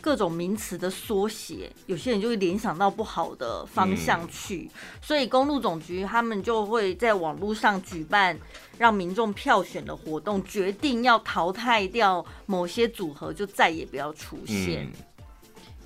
[0.00, 4.68] 各种名词的缩写，有些人就会联想到不好的方向去，
[5.00, 8.36] 所以公路总局他们就会在网络上举办
[8.76, 14.90] 让民众票选的活动，决定要淘汰掉某些组合，就再也不要出现。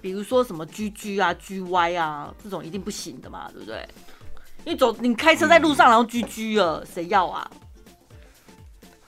[0.07, 3.85] 比如说什么 GG 啊、GY 啊这种一定不行的嘛，对不对？
[4.65, 7.51] 因为走你开车在路上，然后 GG 了，谁、嗯、要啊？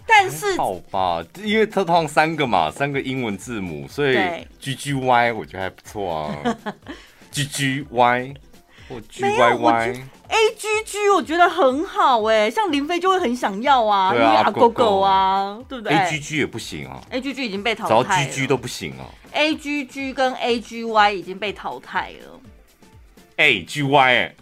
[0.05, 4.17] 但是好吧，因为它通常三个嘛，三个英文字母，所以
[4.61, 6.57] GGY 我觉得还不错啊。
[7.31, 8.35] GGY
[8.89, 10.03] 或 GYY。
[10.29, 20.61] A G G 我觉得很好哎、欸，像林飞就会很想要啊，啊因为阿狗狗啊，对不对？A G G 也不行啊，A G G 已经被淘汰了，G G 都不行啊，A G G 跟 A
[20.61, 22.41] G Y 已经被淘汰了
[23.37, 24.35] ，A G Y，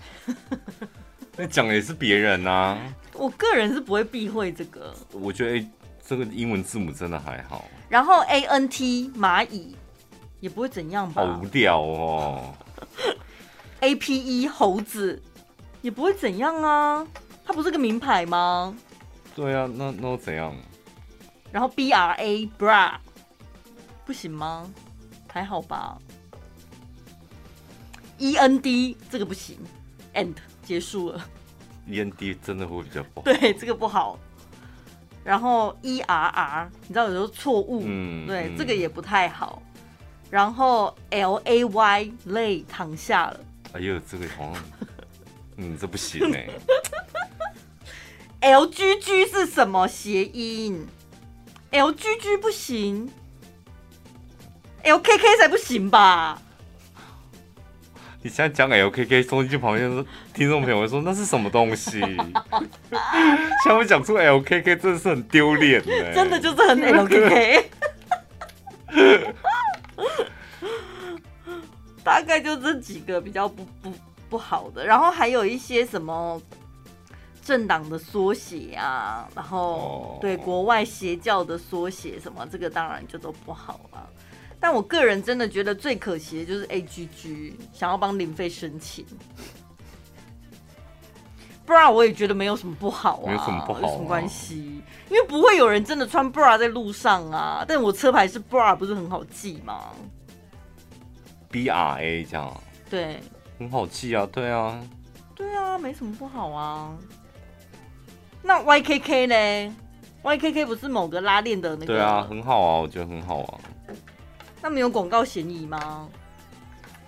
[1.36, 2.76] 那讲的也是别人啊，
[3.12, 5.66] 我个人是不会避讳这个，我觉得、A、
[6.04, 9.76] 这个英文字母真的还好，然后 A N T 蚂蚁
[10.40, 12.54] 也不会怎样吧，好无聊哦
[13.80, 15.22] ，A P E 猴子。
[15.82, 17.06] 也不会怎样啊，
[17.44, 18.76] 它不是个名牌吗？
[19.36, 20.52] 对啊，那那又怎样？
[21.52, 22.94] 然后 B R A bra
[24.04, 24.68] 不行吗？
[25.28, 25.96] 还好吧。
[28.18, 29.58] E N D 这个不行
[30.14, 30.34] ，end
[30.64, 31.24] 结束了。
[31.86, 33.24] E N D 真的会比较不好。
[33.24, 34.18] 对，这个不好。
[35.22, 39.62] 然后 E R R 你知道有时候错误，嗯，对，嗯、这个也不太好。
[40.30, 43.38] 然后 L A Y lay 躺下了。
[43.72, 44.64] 哎呦，这个好像。
[45.58, 46.50] 嗯，这不行哎、欸。
[48.52, 50.86] L G G 是什么谐音
[51.70, 53.10] ？L G G 不行。
[54.84, 56.40] LKK 才不行吧？
[58.22, 62.00] 你现在讲 LKK，收音机旁边的听众朋友会说那是什么东西？
[62.00, 67.64] 现在我讲出 LKK 真的是很丢脸的， 真的就是很 LKK。
[72.06, 73.92] 大概就这几个比较不不
[74.30, 76.40] 不好的，然后还有一些什么
[77.42, 84.08] 政党的缩写啊，然后对国外邪教的缩写什么，这个当然就都不好了。
[84.60, 89.04] 但我个人真的觉得最可惜的就是 AGG 想要帮林飞申请，
[91.64, 94.80] 不然我也觉得没有什么不好啊，没有什么不好，有什么关系？
[95.10, 97.64] 因为不会有人真的穿 bra 在路上啊。
[97.66, 99.90] 但我车牌是 bra，不是很好记吗
[101.50, 103.20] ？B R A 这样，对，
[103.58, 104.80] 很好记啊，对啊，
[105.34, 106.90] 对啊，没什么不好啊。
[108.42, 109.76] 那 Y K K 呢
[110.22, 111.86] ？Y K K 不是某个拉链的那个？
[111.86, 113.58] 对啊，很好啊，我觉得很好啊。
[114.62, 116.08] 那没有广告嫌疑吗？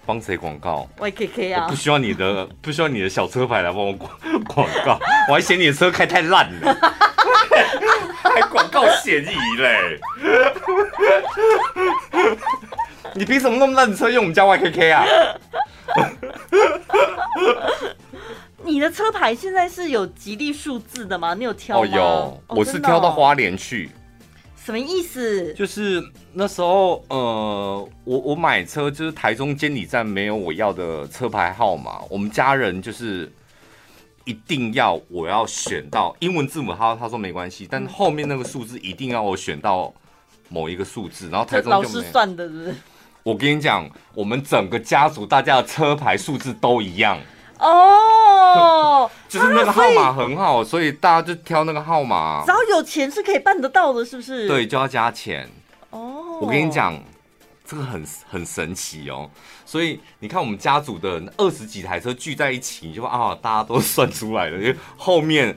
[0.07, 4.11] 帮谁广告？Y K K 啊，不需要你的， 不需要你的小车牌来帮我广
[4.47, 4.99] 广告，
[5.29, 6.75] 我还嫌你的车开太烂了，
[8.23, 10.01] 还广告嫌疑嘞。
[13.15, 15.05] 你凭什么那么烂的车用我们家 YKK 啊？
[18.65, 21.35] 你的车牌现在是有吉利数字的吗？
[21.35, 21.89] 你有挑吗？
[21.91, 23.91] 哦，有，我是挑到花莲去。
[24.63, 25.55] 什么意思？
[25.55, 33.33] 就是那时候，呃，我我买车就是台中监理站没有我要的车牌号码，我们家人就是
[34.25, 39.91] 一定要我要选到英文字母，他他说没关系，但后面那个数字一定要我选到
[40.51, 42.75] 某一个数字，然后台中就没老师算的是不是？
[43.29, 47.21] 我跟你讲，我们整个家族大家的车牌数字都一样
[47.59, 52.43] 哦， 就是那个号码很好，所以大家就挑那个号码。
[52.47, 54.49] 只要有钱是可以办得到的，是不是？
[54.49, 55.47] 对，就要加钱。
[55.91, 56.99] 哦，我跟你讲，
[57.67, 59.31] 这个很很神奇哦。
[59.67, 65.55] 所以你看，我们家族的二十几台车聚在一起，你就啊，大家都算出来了，因为后面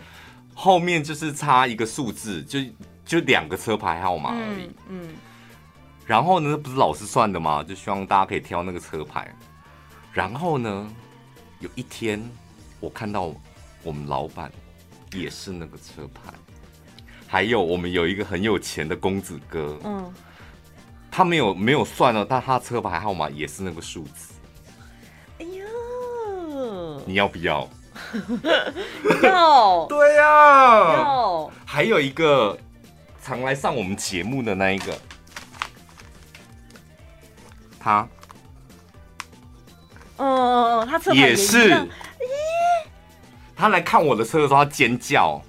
[0.54, 2.60] 后面就是差一个数字，就
[3.06, 4.66] 就两个车牌号码而已。
[4.90, 5.08] 嗯。
[5.08, 5.10] 嗯
[6.06, 7.64] 然后呢，不是老师算的吗？
[7.64, 9.34] 就希望大家可以挑那个车牌。
[10.12, 10.92] 然后呢，
[11.60, 12.22] 有一天
[12.82, 13.34] 我看到
[13.82, 14.52] 我们老板
[15.14, 16.34] 也是那个车牌，
[17.28, 20.14] 还有我们有一个很有钱的公子哥，嗯，
[21.10, 24.34] 他没有没有算了，但他车牌号码也是那个数字。
[25.40, 27.70] 哎呦，你要不要？
[29.24, 29.86] 要。
[29.88, 30.94] 对呀、啊。
[30.94, 31.52] 要。
[31.66, 32.58] 还有一个
[33.24, 34.94] 常来上我们节目的那一个。
[37.82, 38.08] 他，
[40.18, 41.88] 哦，他车牌也是，咦，
[43.56, 45.42] 他来看我的车的时候，他尖叫，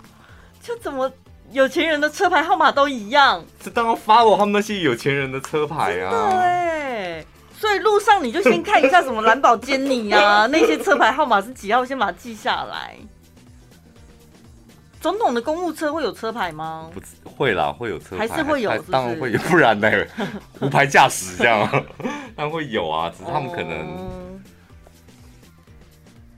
[0.63, 1.11] 就怎么
[1.51, 3.45] 有钱人的车牌号码都一样？
[3.63, 7.27] 这当然发我他们那些有钱人的车牌啊，对，
[7.59, 12.97] 所以路上你就先看一下什么蓝宝坚尼啊，那些车牌号码是几号，先把它记下来。
[15.03, 16.89] 总统的公务车会有车牌吗？
[17.25, 18.93] 不会啦，会有车牌，还是会有是不是？
[18.93, 19.91] 当然会有，不然呢？
[20.63, 21.69] 无牌驾驶这样，
[22.37, 24.09] 当然会有啊，只是他们可能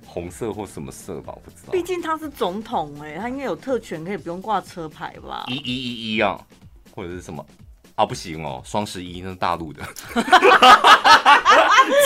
[0.06, 1.72] 红色或什么色吧，我不知道。
[1.72, 5.44] 毕竟他是总统哎、欸，他应该有特权，可以不用挂车牌吧？
[5.48, 6.40] 一一一一啊，
[6.94, 7.44] 或者是什么
[7.96, 8.06] 啊？
[8.06, 9.82] 不行哦，双十一那是大陆的，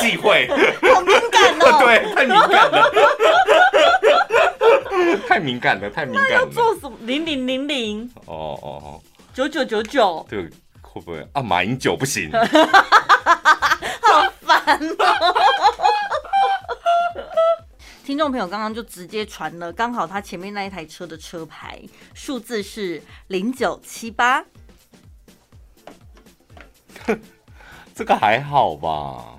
[0.00, 0.48] 忌讳，
[0.92, 2.90] 好敏感哦，对，太敏感了。
[5.38, 6.28] 太敏感了，太敏感了。
[6.30, 6.98] 那要做什么？
[7.02, 8.10] 零零零零。
[8.26, 9.00] 哦哦哦。
[9.32, 10.26] 九九九九。
[10.28, 10.50] 对，
[10.82, 11.40] 会不会啊？
[11.40, 12.28] 马英九不行。
[14.02, 15.04] 好烦哦。
[18.04, 21.80] 听众朋友刚刚就直接传了，刚好他前面那一台车的车牌
[22.14, 24.44] 数字是零九七八。
[27.94, 29.38] 这个还好吧？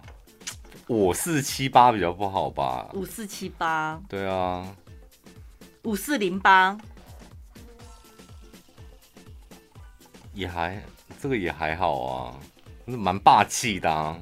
[0.88, 2.88] 五四七八比较不好吧？
[2.94, 4.00] 五四七八。
[4.08, 4.66] 对啊。
[5.90, 6.78] 五四零八，
[10.36, 10.80] 也还
[11.20, 12.36] 这个也还好啊，
[12.86, 14.16] 蛮霸气的啊。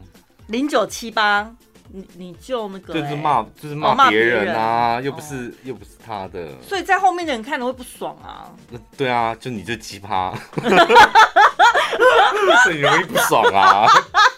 [0.48, 1.54] 零九七八，
[1.90, 8.48] 你你就那个、欸，就是骂就是骂别人啊，哦、又不是、哦、又不是他的，所以在后面的人看了会不爽啊。
[8.96, 10.34] 对啊，就你这奇葩，
[12.64, 13.86] 所以你容易不爽啊，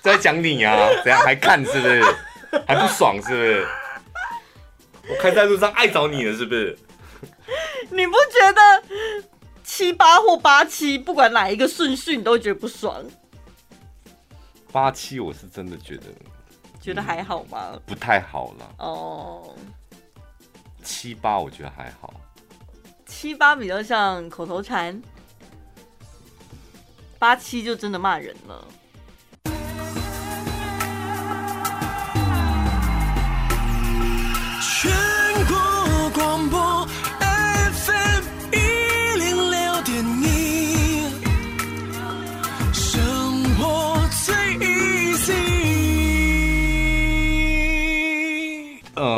[0.01, 2.03] 在讲你啊，怎样还看是不是？
[2.65, 3.67] 还不爽是不是？
[5.09, 6.75] 我开在路上爱找你了是不是？
[7.91, 8.83] 你不觉得
[9.63, 13.03] 七八或八七，不管哪一个顺序，你都会觉得不爽？
[14.71, 16.03] 八七我是真的觉得，
[16.79, 17.71] 觉得还好吗？
[17.73, 18.75] 嗯，不太好了。
[18.77, 19.55] 哦，
[20.83, 22.13] 七八我觉得还好。
[23.05, 25.01] 七八比较像口头禅，
[27.17, 28.67] 八七就真的骂人了。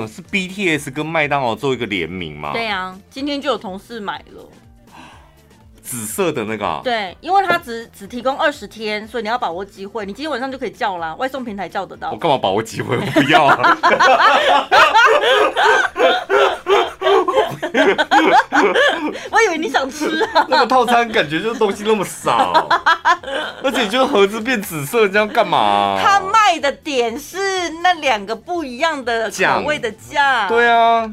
[0.01, 2.51] 呃，是 BTS 跟麦当劳做一个联名吗？
[2.53, 4.49] 对啊，今天就有同事买了。
[5.83, 10.05] 紫色的那个、啊，对，因为它只只提供二十天，所以你要把握机会。
[10.05, 12.11] 你今天晚上就可以叫啦，外送平台叫得到。
[12.11, 12.95] 我干嘛把握机会？
[12.97, 13.77] 我不要啊！
[19.31, 20.45] 我以为你想吃啊。
[20.49, 22.67] 那个套餐感觉就是东西那么少，
[23.63, 25.99] 而且就盒子变紫色，这样干嘛、啊？
[26.03, 30.47] 他卖的点是那两个不一样的口味的酱。
[30.47, 31.09] 对啊，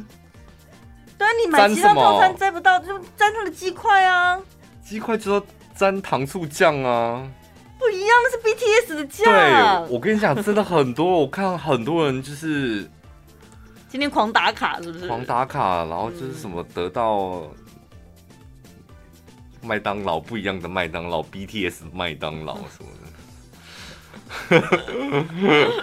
[1.19, 4.39] 对啊，你买其他套餐摘不到，就沾它的鸡块啊。
[4.85, 5.43] 鸡块就要
[5.77, 7.23] 沾糖醋酱啊，
[7.79, 9.25] 不一样，那是 BTS 的酱。
[9.25, 12.89] 对，我跟你讲，真的很多，我看很多人就是
[13.89, 15.09] 今天狂打卡，是不是？
[15.09, 17.43] 狂打卡，然后就是什么得到
[19.63, 23.09] 麦当劳不一样的麦当劳，BTS 麦当劳什么的。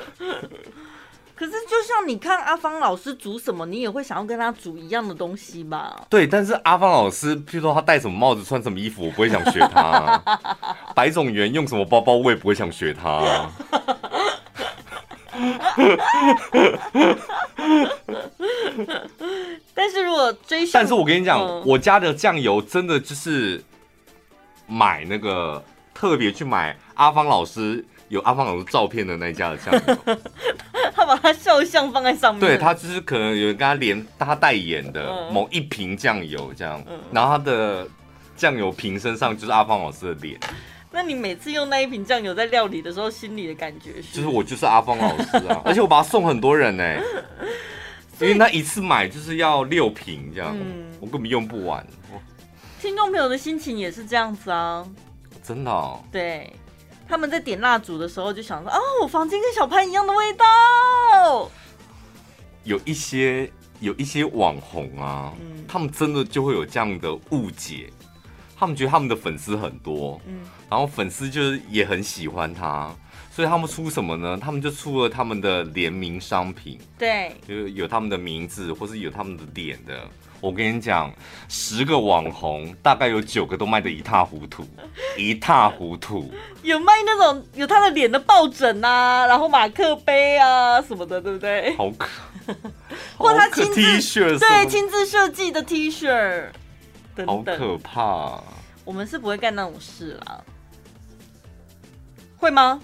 [1.35, 6.05] 可是，就像你看阿芳老师煮什么，你也会想要跟他煮一样的东西吧？
[6.09, 10.17] 对，但是阿芳老师，譬如说他戴什么帽子、穿什么衣服，我不会想学他；
[10.95, 13.49] 白种元用什么包包，我也不会想学他。
[19.73, 23.63] 但是如果追，但是我跟你讲，嗯、我家的酱油真的就是
[24.67, 25.63] 买那个
[25.93, 30.17] 特别去买阿芳老师有阿芳老师照片的那一家的酱油。
[30.95, 37.85] 他把他肖像放在上面，对，他就是可能有人跟他连他代言的某一瓶酱油这样，嗯、然后他的
[38.37, 40.39] 酱油瓶身上就是阿芳老师的脸。
[40.95, 44.15] 那你每次用那一瓶酱油在料理的时候，心里的感觉是？
[44.15, 47.03] 就是我就是阿芳老师啊， 而且我把它送很多人呢、欸，
[48.17, 51.85] 所以因为那一次买就是要六瓶这样，嗯、我根本用不完。
[52.81, 54.87] 听众朋友的心情也是这样子啊，
[55.43, 56.53] 真的、哦，对。
[57.07, 61.51] 他们在点蜡烛的时候就想说：“哦，我房间跟小潘一样的味道。”
[62.65, 63.47] 有一些
[63.79, 67.91] 有一些网红啊，嗯、他们真的就会有这样的误解，
[68.57, 72.89] 他们觉得他们的粉丝很多，嗯，然后粉丝就是也很喜欢他，
[73.31, 74.37] 所以他们出什么呢？
[74.41, 79.99] 他们就出了他们的联名商品，对，就有他们的名字或是有他们的脸的。
[80.41, 81.11] 我跟你讲，
[81.49, 84.63] 十个网红大概有九个都卖的一塌糊涂，
[85.17, 86.31] 一塌糊涂。
[86.61, 91.75] 有卖那种有他的脸的抱枕啊，然后马克杯啊什么的，对不对？
[91.75, 92.07] 好可，
[93.17, 96.45] 或他亲自 T 恤，对，亲自设计的 T 恤，
[97.25, 98.39] 好可怕。
[98.83, 100.41] 我们是不会干那种事啦，
[102.37, 102.79] 会吗？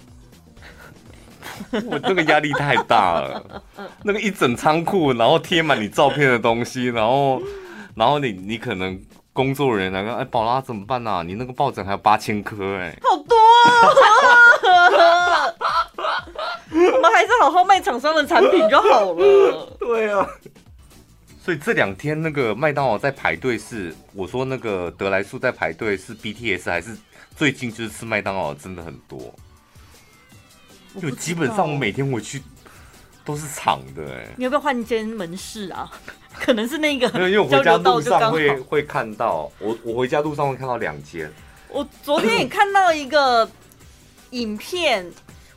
[1.90, 3.62] 我这个压力太大了，
[4.02, 7.42] 那个一整仓库，然后贴满你照片的东西，然后，
[7.94, 9.00] 然后你你可能
[9.32, 11.22] 工作人员来个，哎，宝拉怎么办啊？
[11.22, 13.70] 你那个抱枕还有八千颗，哎，好多啊！
[16.74, 19.76] 我们还是好好卖厂商的产品就好了。
[19.78, 20.26] 对啊，
[21.44, 26.96] 所以这两天那个麦当劳在排队是，我说那个得来速在排队是 BTS 还是
[27.34, 29.34] 最近就是吃麦当劳真的很多。
[31.00, 32.40] 就基本上我每天回去
[33.24, 35.90] 都是长的哎、欸，你要不要换一间门市啊？
[36.32, 41.28] 可能是那个，因为我回家路上会会看到，我我回家路上会看到两间。
[41.68, 43.50] 我昨天也看到一个
[44.30, 45.04] 影片，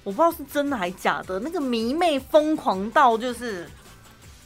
[0.04, 1.40] 我不知道是真的还假的。
[1.40, 3.70] 那个迷妹疯狂到就是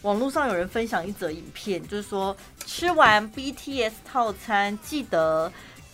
[0.01, 2.35] 网络上有人分享一则影片，就是说
[2.65, 5.51] 吃完 BTS 套餐，记得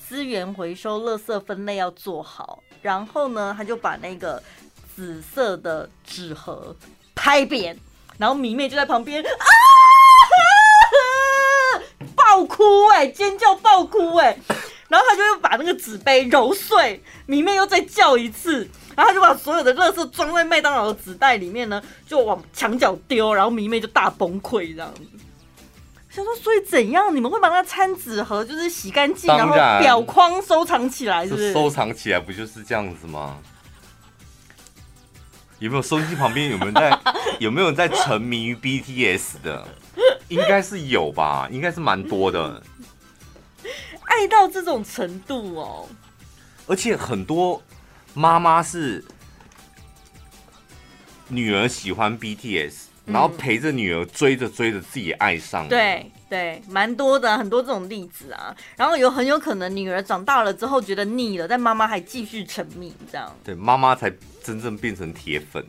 [0.07, 2.61] 资源回收、垃圾分类要做好。
[2.81, 4.41] 然后呢，他就把那个。
[4.95, 6.73] 紫色的纸盒
[7.13, 7.77] 拍扁，
[8.17, 9.29] 然后迷妹就在旁边啊，
[12.15, 14.37] 爆哭哎、尖叫爆哭哎、
[14.87, 25.01] 然后他就又把那个纸杯揉碎，迷妹又再叫一次，然后他就把所有的垃圾装在麦当劳的纸袋里面呢，就往墙角丢，然后迷妹就大崩溃这样子。
[26.09, 27.13] 想说，所以怎样？
[27.13, 31.51] 你们会把那个餐纸盒就是洗干净，然，然后裱框收藏起来是不是？
[31.51, 33.37] 收藏起来不就是这样子吗？
[35.59, 36.99] 有没有收音机旁边有没有在
[37.39, 39.67] 有没有在沉迷于 BTS 的？
[40.27, 42.61] 应该是有吧，应该是蛮多的。
[44.07, 45.87] 爱到这种程度哦，
[46.67, 47.61] 而且很多
[48.13, 49.03] 妈妈是
[51.27, 55.67] 女儿喜欢 BTS，然后陪着女儿追着追着自己爱上。
[55.67, 56.11] 对。
[56.27, 58.53] 对，蛮多的，很多这种例子啊。
[58.75, 63.31] 然后有很有可能女儿长大了之后觉得腻了，但妈妈还继续沉迷这样。
[63.43, 64.11] 对，妈妈才
[64.43, 65.63] 真正变成铁粉。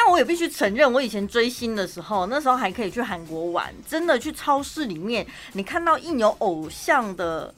[0.00, 7.52] 但我也必须承认，我以前追星的时候，那时候还可以去韩国玩，真的去超市里面，你看到印有偶像的，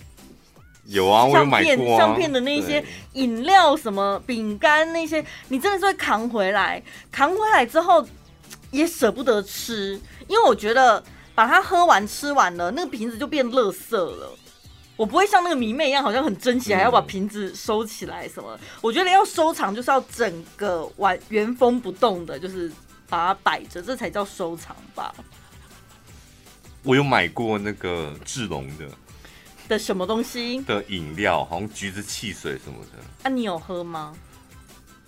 [0.87, 2.83] 有啊，我有买过、啊、相片的那些
[3.13, 6.83] 饮料、什么饼干那些，你真的是会扛回来，
[7.13, 8.07] 扛回来之后。
[8.73, 11.03] 也舍不得吃，因为我觉得
[11.35, 14.33] 把它喝完吃完了，那个瓶子就变垃圾了。
[15.01, 18.61] 我不会像那个迷妹一样，好像很珍惜，还要把瓶子收起来什么。
[18.83, 22.71] 我觉得要收藏，就是要整个完原封不动的，就是
[23.09, 25.15] 把它摆着，这才叫收藏吧。
[26.83, 28.85] 我有买过那个智龙的
[29.71, 32.99] 的什么东西的饮料，好像橘子汽水什么的。
[33.23, 34.15] 啊，你有喝吗？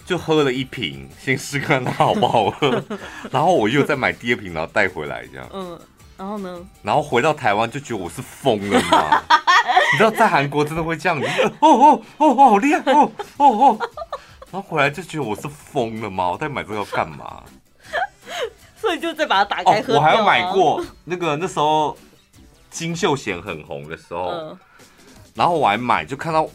[0.07, 2.82] 就喝了一瓶，先试看它好不好喝，
[3.30, 5.47] 然后我又再买第二瓶，然后带回来这样。
[5.53, 5.78] 嗯，
[6.16, 6.66] 然后呢？
[6.82, 9.22] 然后回到台湾就觉得我是疯了吗？
[9.93, 11.26] 你知道在韩国真的会这样，子
[11.61, 13.90] 哦哦哦哦，好厉害哦哦哦，
[14.51, 16.30] 然后回来就觉得我是疯了吗？
[16.30, 17.43] 我在买这个要干嘛？
[18.80, 19.99] 所以就再把它打开喝、啊哦。
[19.99, 21.97] 我还有买过那个那时候
[22.70, 24.59] 金秀贤很红的时候，嗯、
[25.34, 26.49] 然后我还买，就看到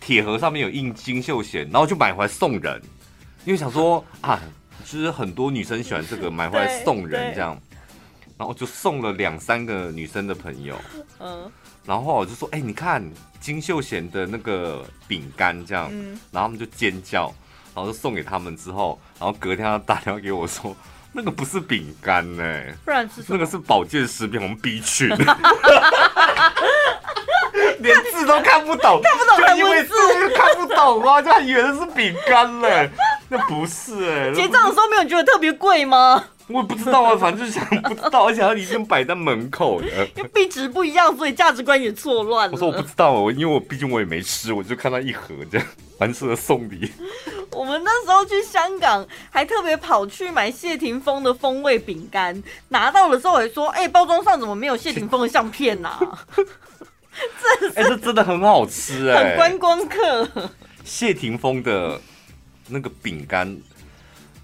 [0.00, 2.82] 铁盒上面有印金秀贤，然后就买回来送人，
[3.44, 4.40] 因为想说啊，
[4.84, 7.58] 就是很多女生喜欢这个，买回来送人这样，
[8.36, 10.76] 然后就送了两三个女生的朋友，
[11.20, 11.50] 嗯。
[11.86, 13.04] 然后我就说：“哎、欸，你看
[13.40, 15.88] 金秀贤的那个饼干这样。
[15.92, 17.32] 嗯”然后他们就尖叫，
[17.74, 20.74] 然后就送给他们之后，然后隔天他打电话给我说
[21.12, 22.42] ：“那个不是饼干呢，
[22.84, 25.08] 不然是那个是保健食品，我们 B 群，
[27.80, 29.94] 连字都看不懂，看不懂，就因为字
[30.34, 31.20] 看不懂啊？
[31.20, 32.90] 就还以为是饼干嘞，
[33.28, 34.32] 那不是哎。
[34.32, 39.86] 结账的时候没有觉得特别贵吗？”我也不知道啊，反正就是想不知道，而且他已经摆在门口了。
[40.16, 42.52] 因为壁纸不一样，所以价值观也错乱了。
[42.52, 45.66] 我说我不知道，我因为我毕竟我也没吃，我就看到一盒这样，
[45.98, 46.92] 蛮适合送礼。
[47.50, 60.28] 我们那时候去香港，还特别跑去买谢霆锋的风味饼干，拿到了之后还说：“哎、欸，包装上怎么没有谢霆锋的相片呐、啊？”这 哎，这真的很好吃哎，很观光客。
[60.84, 61.98] 谢霆锋的
[62.68, 63.56] 那个饼干，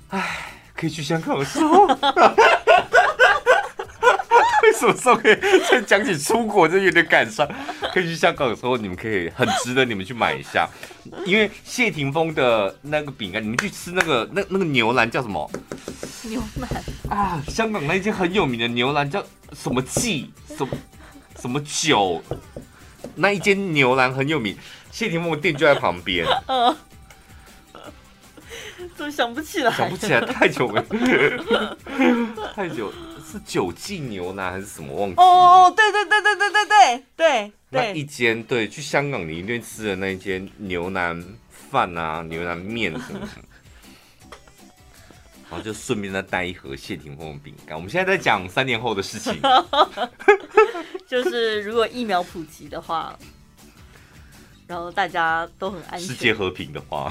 [0.09, 0.57] 哎。
[0.81, 1.87] 可以去香港的时候，
[4.63, 5.37] 为什么时候可以？
[5.71, 7.47] 再讲起出国就有点感伤。
[7.93, 10.67] 可以去香港的时候，你们可以很值得你们去买一下，
[11.27, 15.51] 因为谢霆锋的那个饼干，你们去吃那个那那个牛腩叫什么？
[16.23, 16.71] 牛腩
[17.11, 17.43] 啊！
[17.49, 19.23] 香港那一间很有名的牛腩叫
[19.53, 20.33] 什么记？
[20.57, 20.73] 什么
[21.39, 22.23] 什么酒？
[23.17, 24.57] 那一间牛腩很有名，
[24.91, 26.25] 谢霆锋的店就在旁边。
[29.01, 30.79] 都想不起来，想不起来，太久没，
[32.55, 32.93] 太久
[33.27, 35.15] 是九记牛腩还是什么忘记？
[35.17, 43.29] 哦，对对对对对对对对，那一间对，去香港你一定吃的那一间牛腩饭啊，牛腩面什么的，
[45.49, 47.75] 然后就顺便再带一盒谢霆锋的饼干。
[47.75, 49.41] 我们现在在讲三年后的事情，
[51.09, 53.19] 就是如果疫苗普及的话，
[54.67, 57.11] 然后大家都很安全，世界和平的话。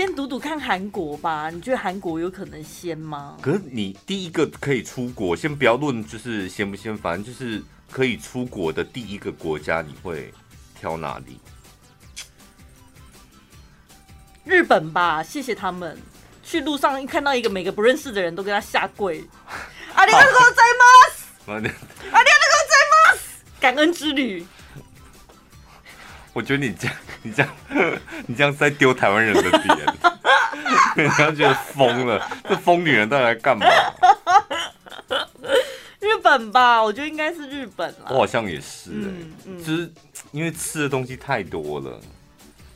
[0.00, 3.36] 先赌赌看韩国吧，你觉得韩国有可能先吗？
[3.42, 10.32] 可是你第一个可以出国，先不要论就是先不先，反正就是可以出国的第一个国家，你会
[10.74, 11.38] 挑哪里？
[14.46, 15.98] 日本吧，谢谢他们。
[16.42, 19.22] 去路上一看到一个每个不认识的人都给他下跪。
[19.92, 21.52] 阿里阿多在吗？
[21.52, 22.24] 阿里阿多
[22.70, 23.20] 在吗？
[23.60, 24.46] 感恩之旅。
[26.32, 27.52] 我觉得你这样， 你这样，
[28.26, 29.78] 你这样是在丢台湾人的脸，
[30.96, 33.66] 人家觉得疯了，这疯女人到底来干嘛？
[36.00, 38.06] 日本吧，我觉得应该是日本啦。
[38.08, 39.92] 我好像也是、欸，嗯嗯、就是
[40.32, 42.00] 因为吃的东西太多了，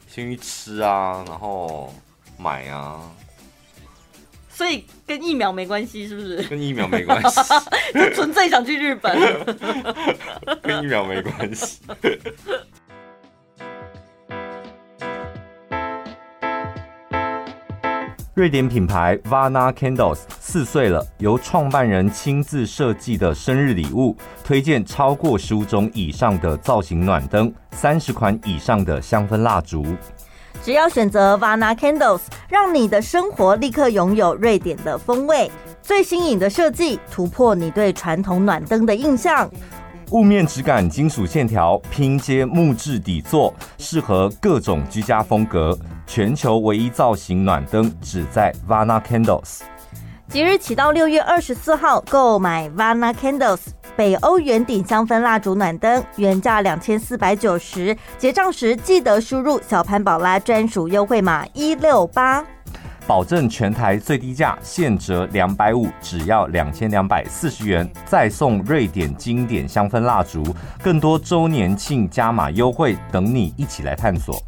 [0.06, 1.94] 先去吃啊，然后
[2.38, 3.00] 买啊，
[4.50, 6.42] 所以跟疫苗没关系，是不是？
[6.42, 7.40] 跟疫苗没关系，
[7.94, 9.18] 就纯粹想去日本，
[10.62, 11.80] 跟疫苗没关系。
[18.34, 29.86] 瑞典品牌 Vana Candles 四岁了，由创办人亲自设计的生日礼物，推荐超过十五种以上的造型暖灯，三十款以上的香氛蜡烛。
[30.64, 35.48] 只要选择 Vana Candles，让你的生活立刻拥有瑞典的风味。
[35.80, 39.48] 最新颖的设计，突破你对传统暖灯的印象。
[40.10, 45.76] 雾面质感，金属线条，拼接木质底座，适合各种居家风格。
[46.06, 49.60] 全球唯一造型暖灯，只在 Vana Candles。
[50.28, 53.60] 即日起到六月二十四号，购买 Vana Candles
[53.96, 62.44] 北欧圆顶香氛蜡烛暖灯，原价两千四百九十，结账时记得输入小潘宝拉专属优惠码一六八。
[63.06, 70.42] 保证全台最低价，现折两百五，只要两千两百四十元，再送瑞典经典香氛蜡烛，
[70.82, 74.42] 更多周年庆加码优惠等你一起来探索。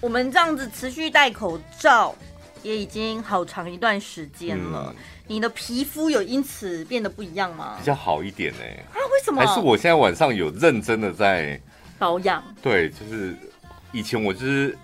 [0.00, 2.14] 我们这样子持续戴口罩，
[2.62, 4.94] 也已经好长一段时间了。
[4.94, 4.96] 嗯、
[5.26, 7.76] 你的皮肤有因此变得不一样吗？
[7.78, 8.84] 比较好一点呢、欸。
[8.92, 9.00] 啊？
[9.10, 9.40] 为什么？
[9.40, 11.58] 还是我现在晚上有认真的在
[11.98, 12.44] 保养？
[12.62, 13.34] 对，就是
[13.92, 14.76] 以前我就是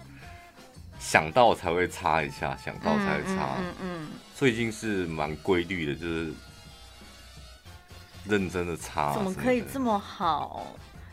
[0.98, 3.56] 想到才会擦一下，想到才会擦。
[3.58, 4.08] 嗯嗯，嗯。
[4.34, 6.32] 最近是蛮规律的，就是
[8.26, 9.14] 认真的擦。
[9.14, 10.66] 怎么可以这么好？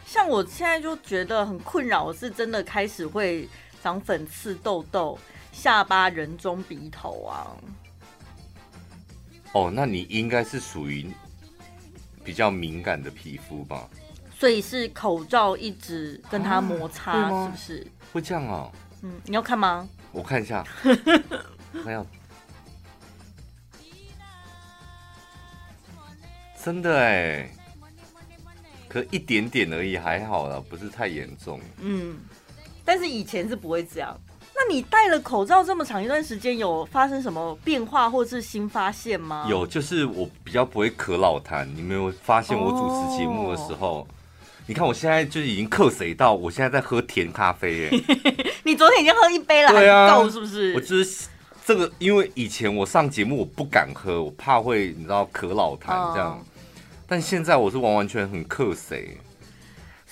[0.06, 3.48] 像我现在就觉得很困扰，我是真的开始会
[3.82, 5.18] 长粉刺、痘痘、
[5.52, 7.56] 下巴、人中、鼻头啊。
[9.54, 11.10] 哦，那你应该是属于
[12.24, 13.88] 比较敏感的皮肤吧？
[14.42, 17.88] 所以是口罩一直跟它摩擦，啊、是不是？
[18.12, 18.72] 会这样哦？
[19.04, 19.88] 嗯，你要看吗？
[20.12, 20.66] 我看一下。
[21.86, 22.04] 没有。
[26.60, 27.48] 真的哎。
[28.90, 31.62] 可一点点而已，还好啦，不是太严重。
[31.80, 32.18] 嗯，
[32.84, 34.20] 但是以前是不会这样。
[34.56, 39.46] 那你戴了口罩这么长一段时间，有发生什么变化或是新发现吗？
[39.48, 41.64] 有，就是我比较不会咳老痰。
[41.64, 44.08] 你没有发现我主持节目的时候，哦、
[44.72, 47.90] 你看我现在就是已经克谁到，我现在在喝甜咖啡耶。
[48.64, 50.74] 你昨天已经喝一杯了，对啊，够是不是？
[50.74, 51.28] 我就是
[51.66, 56.30] 这个，因为以前我上节目我不敢喝，我怕会你知道咳老痰这样。
[56.30, 56.40] 哦
[57.06, 59.18] 但现在我是完完全很克谁，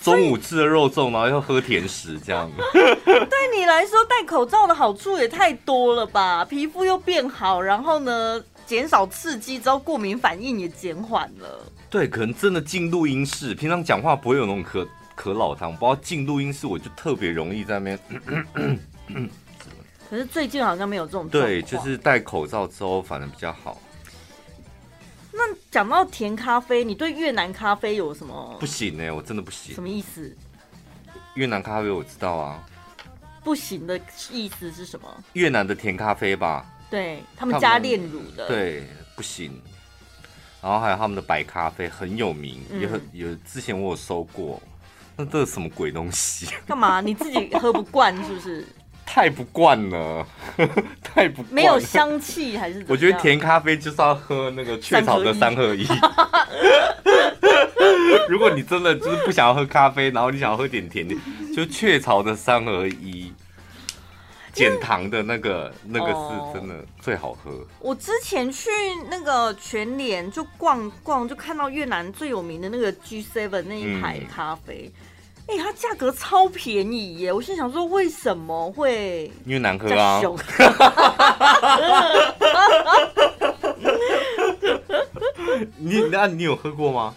[0.01, 2.51] 中午吃了肉粽，然后又喝甜食，这样。
[2.73, 6.43] 对你来说，戴口罩的好处也太多了吧？
[6.43, 11.65] 皮肤又变好，然后呢，减少刺激之后，过敏反应也减缓了。
[11.89, 14.87] 对，可能真的进录音室，平常讲话不会有那种咳
[15.17, 17.99] 咳老痰，不知道进录音室我就特别容易在那边。
[20.09, 21.27] 可是最近好像没有这种。
[21.29, 23.81] 对，就是戴口罩之后反而比较好。
[25.31, 28.57] 那讲到甜咖啡，你对越南咖啡有什么？
[28.59, 29.73] 不行呢、欸，我真的不行。
[29.73, 30.35] 什么意思？
[31.35, 32.63] 越南咖啡我知道啊。
[33.43, 33.99] 不行的
[34.31, 35.23] 意思是什么？
[35.33, 36.65] 越南的甜咖啡吧。
[36.89, 38.47] 对，他们加炼乳的。
[38.47, 38.83] 对，
[39.15, 39.59] 不行。
[40.61, 43.27] 然后还有他们的白咖啡很有名，嗯、也很有。
[43.45, 44.61] 之前我有收过，
[45.15, 46.47] 那这是什么鬼东西？
[46.65, 46.99] 干嘛？
[47.01, 48.65] 你自己喝不惯是不是？
[49.11, 50.23] 太不惯了，
[51.01, 52.85] 太不了，没有香气还是？
[52.87, 55.83] 我觉得甜咖啡就是要喝那个雀巢的三合一。
[58.29, 61.15] 如果你真的就是不想要喝咖啡，然后你想要喝点甜的，
[61.55, 63.18] 就雀巢的三合一，
[64.53, 67.65] 减糖的那个，那个是真的最好喝。
[67.79, 68.69] 我之前去
[69.09, 74.91] 那个全联就逛逛，就看到越南最有名的那个 G Seven 那一排咖啡。
[74.93, 75.01] 嗯
[75.49, 77.33] 哎、欸，它价格超便宜耶！
[77.33, 79.31] 我心想说，为什么会？
[79.47, 80.21] 因为难喝啊。
[85.77, 87.15] 你那，你有喝过吗？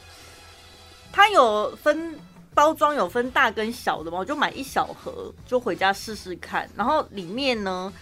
[1.12, 2.18] 它有分
[2.54, 6.68] 包装，有分大跟小的嘛，我就买一小盒，就回家试试看。
[6.76, 7.92] 然后里面呢？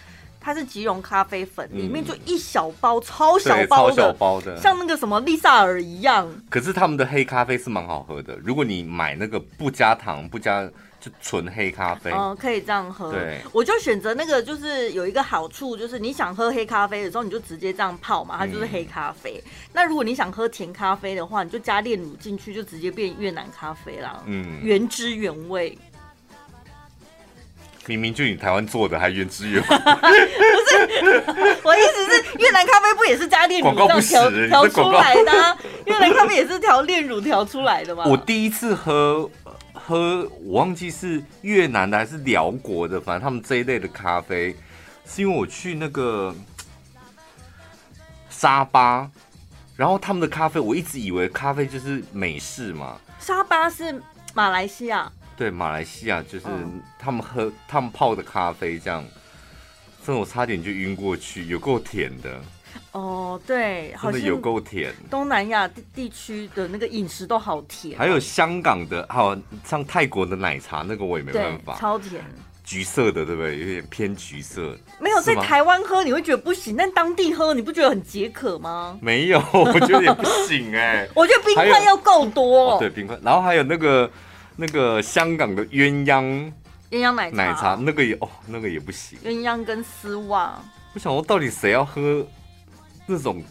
[0.43, 6.27] 它是即溶咖啡粉，里面就一小包，嗯、超小包的，超小包的，像那个什么丽萨尔一样。
[6.49, 10.67] 可是他们的黑咖啡是蛮好喝的，如果你买那个不加糖、不加
[11.01, 13.11] 就纯黑咖啡，嗯，可以这样喝。
[13.11, 19.41] 对，我就选择那个，就是有一个好处，就是你想喝黑咖啡的时候，你就直接这样泡嘛，它就是黑咖啡。
[19.43, 24.21] 嗯、那如果你想喝甜咖啡的话，你就加炼乳进去，就直接变越南咖啡啦。
[24.27, 25.75] 嗯，原汁原味。
[27.87, 29.67] 明明就你台湾做的，还原汁原味。
[29.67, 35.57] 不是，我意思是越南咖啡不也是加炼乳这样调调出来的啊？
[35.85, 38.03] 越南咖啡也是调炼乳调出来的吗？
[38.05, 39.27] 我第一次喝
[39.91, 44.55] 喝，我忘记是越南的还是辽国的，反正他们这一类的咖啡，
[45.05, 46.33] 是因为我去那个
[48.31, 49.11] 沙巴，
[49.75, 52.97] 然后他们的咖啡，我一直以为咖啡就是美式嘛。
[53.19, 54.01] 沙巴是
[54.33, 55.11] 马来西亚。
[55.35, 56.45] 对，马来西亚就是
[56.97, 59.03] 他们喝、嗯、他们泡的咖啡这样，
[60.01, 62.41] 所以我差点就晕过去，有够甜的。
[62.91, 64.93] 哦，对，真的有够甜。
[65.09, 72.23] 东南亚地地区的那个饮食都好甜，还有香港的，还有像泰国的奶茶，那个我也没办法，超甜，
[72.63, 73.59] 橘色的，对不对？
[73.59, 74.75] 有点偏橘色。
[74.99, 78.97] 没有在台湾喝你会觉得不行，但当地喝你不觉得很解渴吗？
[79.01, 81.07] 没有， 我觉得也不行哎。
[81.15, 82.75] 我觉得冰块要够多。
[82.75, 84.09] 哦，对，冰块，然后还有那个。
[84.57, 86.51] 那个香港的鸳鸯
[86.91, 89.17] 鸳鸯奶茶，奶茶那个也哦，那个也不行。
[89.23, 90.61] 鸳鸯跟丝袜，
[90.93, 92.23] 我想说，到底谁要喝
[93.05, 93.43] 那种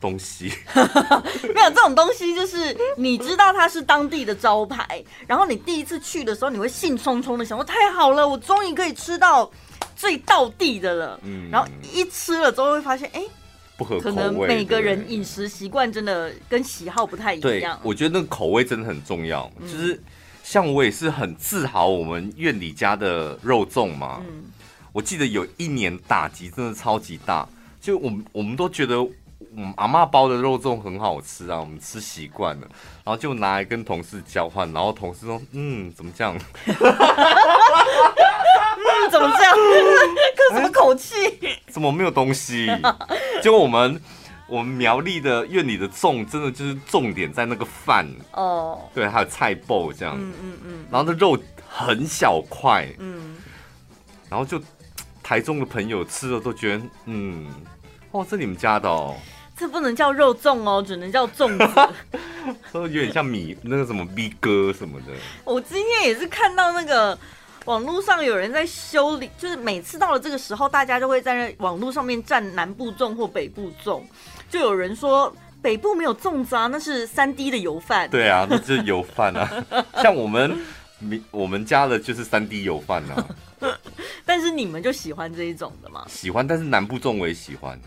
[0.00, 0.52] 东西？
[1.54, 9.50] 没有这种东西，就是你知道它是当地的招牌，然后你第一次去的时候，你会兴冲冲的想说：太好了，我终于可以吃到
[9.96, 11.20] 最道地的了。
[11.22, 13.22] 嗯，然后一吃了之后，会发现，哎。
[13.76, 17.78] 不合口味，可能每个人饮食习惯真的跟喜好不太一样。
[17.80, 19.48] 对，我觉得那个口味真的很重要。
[19.60, 20.02] 嗯、就是
[20.42, 24.20] 像我也是很自豪我们院里家的肉粽嘛。
[24.28, 24.50] 嗯，
[24.98, 27.48] 我记得有一年打击真的超级大，
[27.80, 28.96] 就我们我们都觉得。
[29.56, 32.66] 嗯，阿妈包的肉粽很好吃啊，我们吃习惯了，
[33.04, 36.36] 然后就拿来跟同事交换，然后同事说：“嗯，怎么这样
[36.66, 36.76] ？”“嗯，
[39.10, 39.54] 怎么这样？
[40.36, 41.14] 可什么口气？
[41.68, 42.66] 怎么没有东西？”
[43.40, 44.02] 结果我们
[44.48, 53.36] 我们苗栗的院里的粽，真的就是重点在那个饭哦，对，还有菜脯这样，嗯嗯嗯，然后那肉很小块，嗯，
[54.28, 54.60] 然后就
[55.28, 57.46] 台中的朋友吃了都觉得，嗯，
[58.12, 59.14] 哦，这你们家的哦。
[59.54, 61.94] 这不能叫肉粽哦，只能叫粽子。
[62.72, 65.12] 都有点像米那个什么米哥什么的。
[65.44, 67.18] 我今天也是看到那个
[67.66, 74.00] 网络上有人在修理，就是每次到了这个时候，大家就会在那网络上面站南部粽或北部粽。
[74.48, 78.08] 就有人说北部没有粽子啊，那是三 D 的油饭。
[78.08, 79.64] 对啊，那就是油饭啊。
[80.00, 80.58] 像我们
[81.30, 83.26] 我们家的就是三 D 油饭啊。
[84.24, 86.06] 但是你们就喜欢这一种的吗？
[86.08, 87.78] 喜欢，但是南部粽我也喜欢。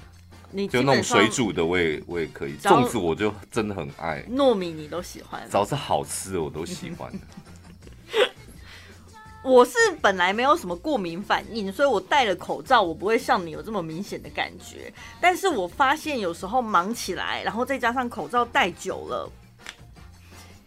[0.54, 2.58] 你就那种水煮的，我也我也可以。
[2.58, 4.22] 粽子我就真的很爱。
[4.30, 5.48] 糯米你都喜欢？
[5.50, 7.10] 只要是好吃的我都喜欢。
[9.44, 14.94] 我是本来没有什么过敏反应，所以我戴了口罩，我不会像你有这么明显的感觉。
[15.22, 19.32] 但是我发现有时候忙起来，然后再加上口罩戴久了，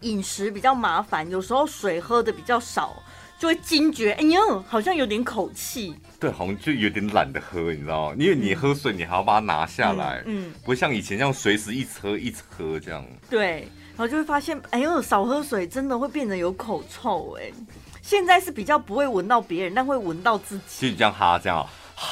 [0.00, 3.02] 饮食比较麻烦，有时候水喝的比较少。
[3.38, 5.94] 就会惊觉，哎呦，好像有点口气。
[6.18, 8.16] 对，好像就有点懒得喝，你知道吗？
[8.18, 13.04] 因为你喝水，你还要把它拿下来，嗯，嗯不会像以前这样随时一直喝一直喝这样。
[13.28, 17.52] 对，然后就会发现，哎呦，少喝水真的会变得有口臭，哎。
[18.00, 20.90] 现在是比较不会闻到别人，但会闻到自己。
[20.90, 21.66] 就这样哈，这样，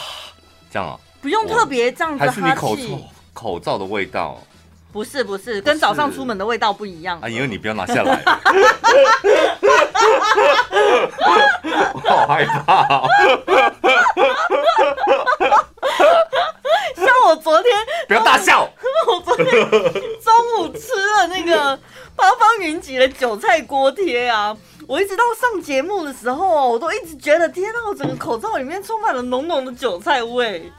[0.72, 0.98] 这样啊？
[1.20, 2.40] 不用特别这样子哈气。
[2.40, 3.00] 还是你口臭？
[3.34, 4.42] 口罩的味道？
[4.92, 7.18] 不是不是，跟早上出门的味道不一样。
[7.20, 8.22] 啊，因为你不要拿下来。
[11.94, 13.08] 我好害怕、哦。
[16.94, 17.72] 像我昨天，
[18.06, 18.68] 不要大笑。
[19.08, 21.76] 我昨天中午吃了那个
[22.14, 30.70] 八方云集的韭菜锅贴啊，我一直到上节目的时候，我都一直觉得天哪，我整个口罩里面充满了浓浓的韭菜味。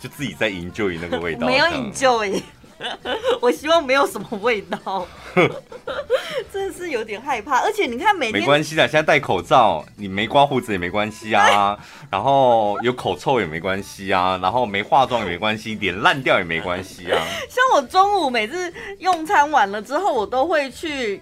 [0.00, 2.42] 就自己在 enjoy 那个味道，没有 enjoy。
[3.40, 5.06] 我希望没有什么味道，
[6.52, 7.60] 真的是有点害怕。
[7.60, 11.78] 而且你看，每天没关系的，现在戴口罩，你没刮胡子也没关系啊，
[12.10, 17.18] 然后有口臭也没关系啊，然后没化妆也没关系，脸烂掉也没关系啊。
[17.48, 21.20] 像我中午每次用餐完了之后，我都会去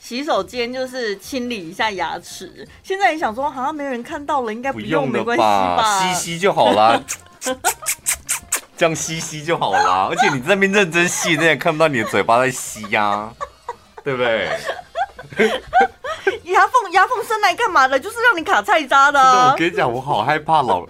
[0.00, 2.66] 洗手间，就是清理一下牙齿。
[2.82, 6.00] 现在你想说，好像没有人看到了，应该不用，没关系吧？
[6.00, 7.02] 吸吸就好了。
[8.76, 13.32] 这样吸吸就好啦， 而且你在那边认真吸，人也看不到你的嘴巴在吸呀、啊，
[14.04, 14.48] 对不对？
[16.44, 17.98] 牙缝牙缝伸来干嘛的？
[17.98, 19.52] 就是让你卡菜渣的、啊。
[19.52, 20.86] 我跟你讲，我好害怕老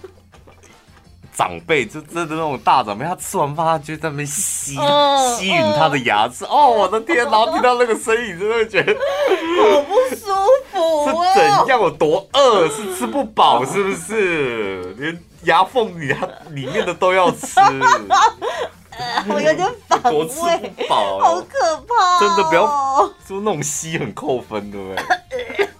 [1.36, 6.44] 长辈，就真的那种大长辈，他吃完饭他就在那边吸、哦、吸吮他的牙齿。
[6.46, 7.18] 哦，我的天！
[7.18, 10.26] 然后听到那个声音，真的觉得 好不舒
[10.72, 11.24] 服、哦。
[11.34, 11.80] 是怎样？
[11.80, 12.68] 我多饿？
[12.68, 13.64] 是吃不饱？
[13.64, 14.94] 是不是？
[14.98, 15.18] 连。
[15.42, 17.60] 牙缝里，它里面的都要吃，
[19.30, 22.18] 我有点反胃，多吃不饱，好可怕、哦！
[22.18, 25.68] 真的不要，就那种吸很扣分，对不对？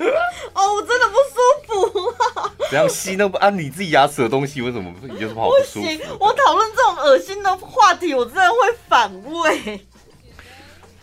[0.54, 2.08] 哦，我真的不舒服
[2.40, 2.50] 啊！
[2.70, 5.82] 怎样吸那不按你自己牙齿的东西，为什么有什么好不舒服？
[5.82, 8.56] 不行，我讨论这种恶心的话题，我真的会
[8.88, 9.86] 反胃。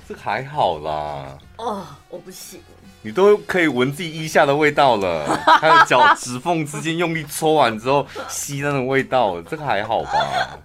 [0.08, 1.38] 这还好啦。
[1.58, 2.62] 哦，我不行。
[3.04, 5.26] 你都可以闻自己衣下的味道了，
[5.62, 10.58] 还有脚 趾缝之间用力搓完之后吸那种味道，这个还好吧？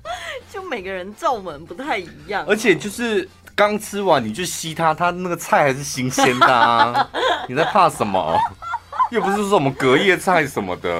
[0.50, 7.08] 就每个人皱纹不太一样，而且就是刚吃完你就吸它，它那个菜还是新鲜的啊！
[7.48, 8.38] 你在怕什么？
[9.10, 10.90] 又不是说什么隔夜菜什么的。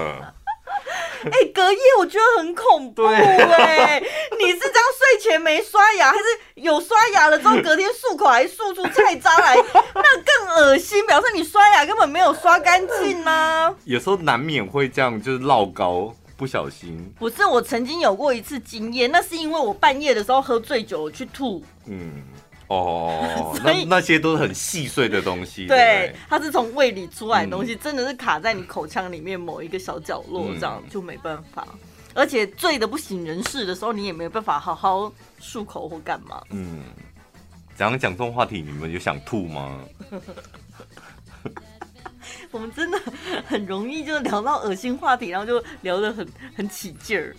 [1.24, 4.02] 哎、欸，隔夜我觉得很恐怖哎！
[4.38, 6.24] 你是这样睡前没刷牙，还是
[6.56, 9.54] 有刷牙了之后隔天漱口还漱出菜渣来？
[9.54, 13.74] 那更恶心，表示你刷牙根本没有刷干净呢。
[13.84, 17.14] 有时候难免会这样，就是落高，不小心。
[17.20, 21.64] 不是，我曾经有过一次经验，那是因为我半夜的时候喝醉酒去吐。
[21.86, 22.24] 嗯。
[22.72, 31.68] 哦， 那那些都是很细碎的东西，对，对它是从胃里出来的东西，嗯、真的是卡在你口腔里面某一个小角落，这样、嗯、就没办法。
[32.14, 36.42] 而且醉的不省人事的时候，你也没有办法好好漱口或干嘛。
[36.50, 36.80] 嗯，
[37.76, 39.80] 讲讲这种话题，你们有想吐吗？
[42.50, 42.98] 我们真的
[43.46, 47.34] 很容易就聊到恶心话题，然后就聊得很很起劲儿。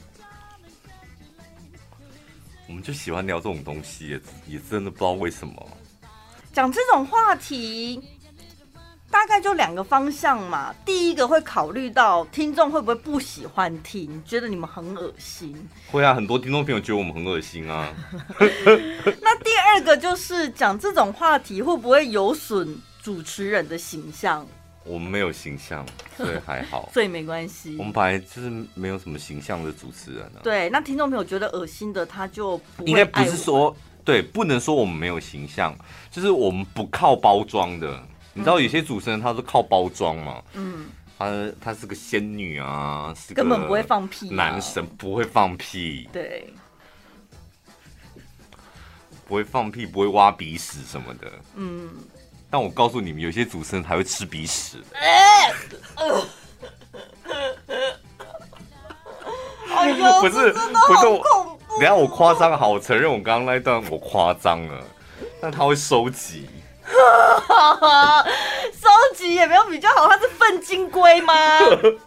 [2.67, 5.53] 我们就喜欢聊这种东西，也也真的不知道为什么。
[6.51, 8.01] 讲这种话题，
[9.09, 10.73] 大概就两个方向嘛。
[10.85, 15.67] 第一个会考虑到听众会不会不喜欢听，觉得你们很恶心。
[15.91, 17.93] 会啊，很多听众朋友觉得我们很恶心啊。
[19.21, 24.47] 那第二个就是讲这种话题会不会有损主持人的形象？
[24.85, 25.85] 我们没有形象，
[26.17, 27.75] 所以还好，所以没关系。
[27.77, 30.43] 我们本来就是没有什么形象的主持人啊。
[30.43, 35.73] 对，那听众朋友觉得恶心的，他就不应该不是说对，不能说我们没有形象，
[36.11, 38.01] 就是我们不靠包装的。
[38.33, 40.43] 你知道有些主持人他是靠包装嘛？
[40.53, 46.51] 嗯，他他是个仙女啊，是根本不会放屁，男神不会放屁，对，
[49.27, 51.89] 不会放屁，不会挖鼻屎什么的，嗯。
[52.53, 54.77] 但我告诉你们，有些主持人还会吃鼻屎。
[54.93, 55.51] 哎，
[59.75, 64.83] 哎呦， 不是不是我，等下我夸张好，我承认我刚刚那一段我夸张了，
[65.41, 66.47] 但他会收集。
[68.79, 71.33] 收集也没有比较好，它是粪金龟吗？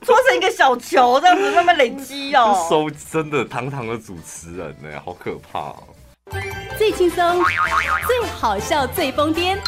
[0.02, 2.64] 搓成一个小球，这样子慢慢累积哦。
[2.70, 5.82] 收真的堂堂的主持人呢，好可怕哦！
[6.78, 7.42] 最轻松、
[8.06, 9.58] 最好笑、最疯癫，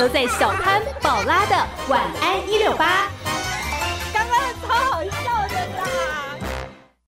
[0.00, 1.54] 都在小潘宝拉的
[1.90, 3.06] 晚安一六八。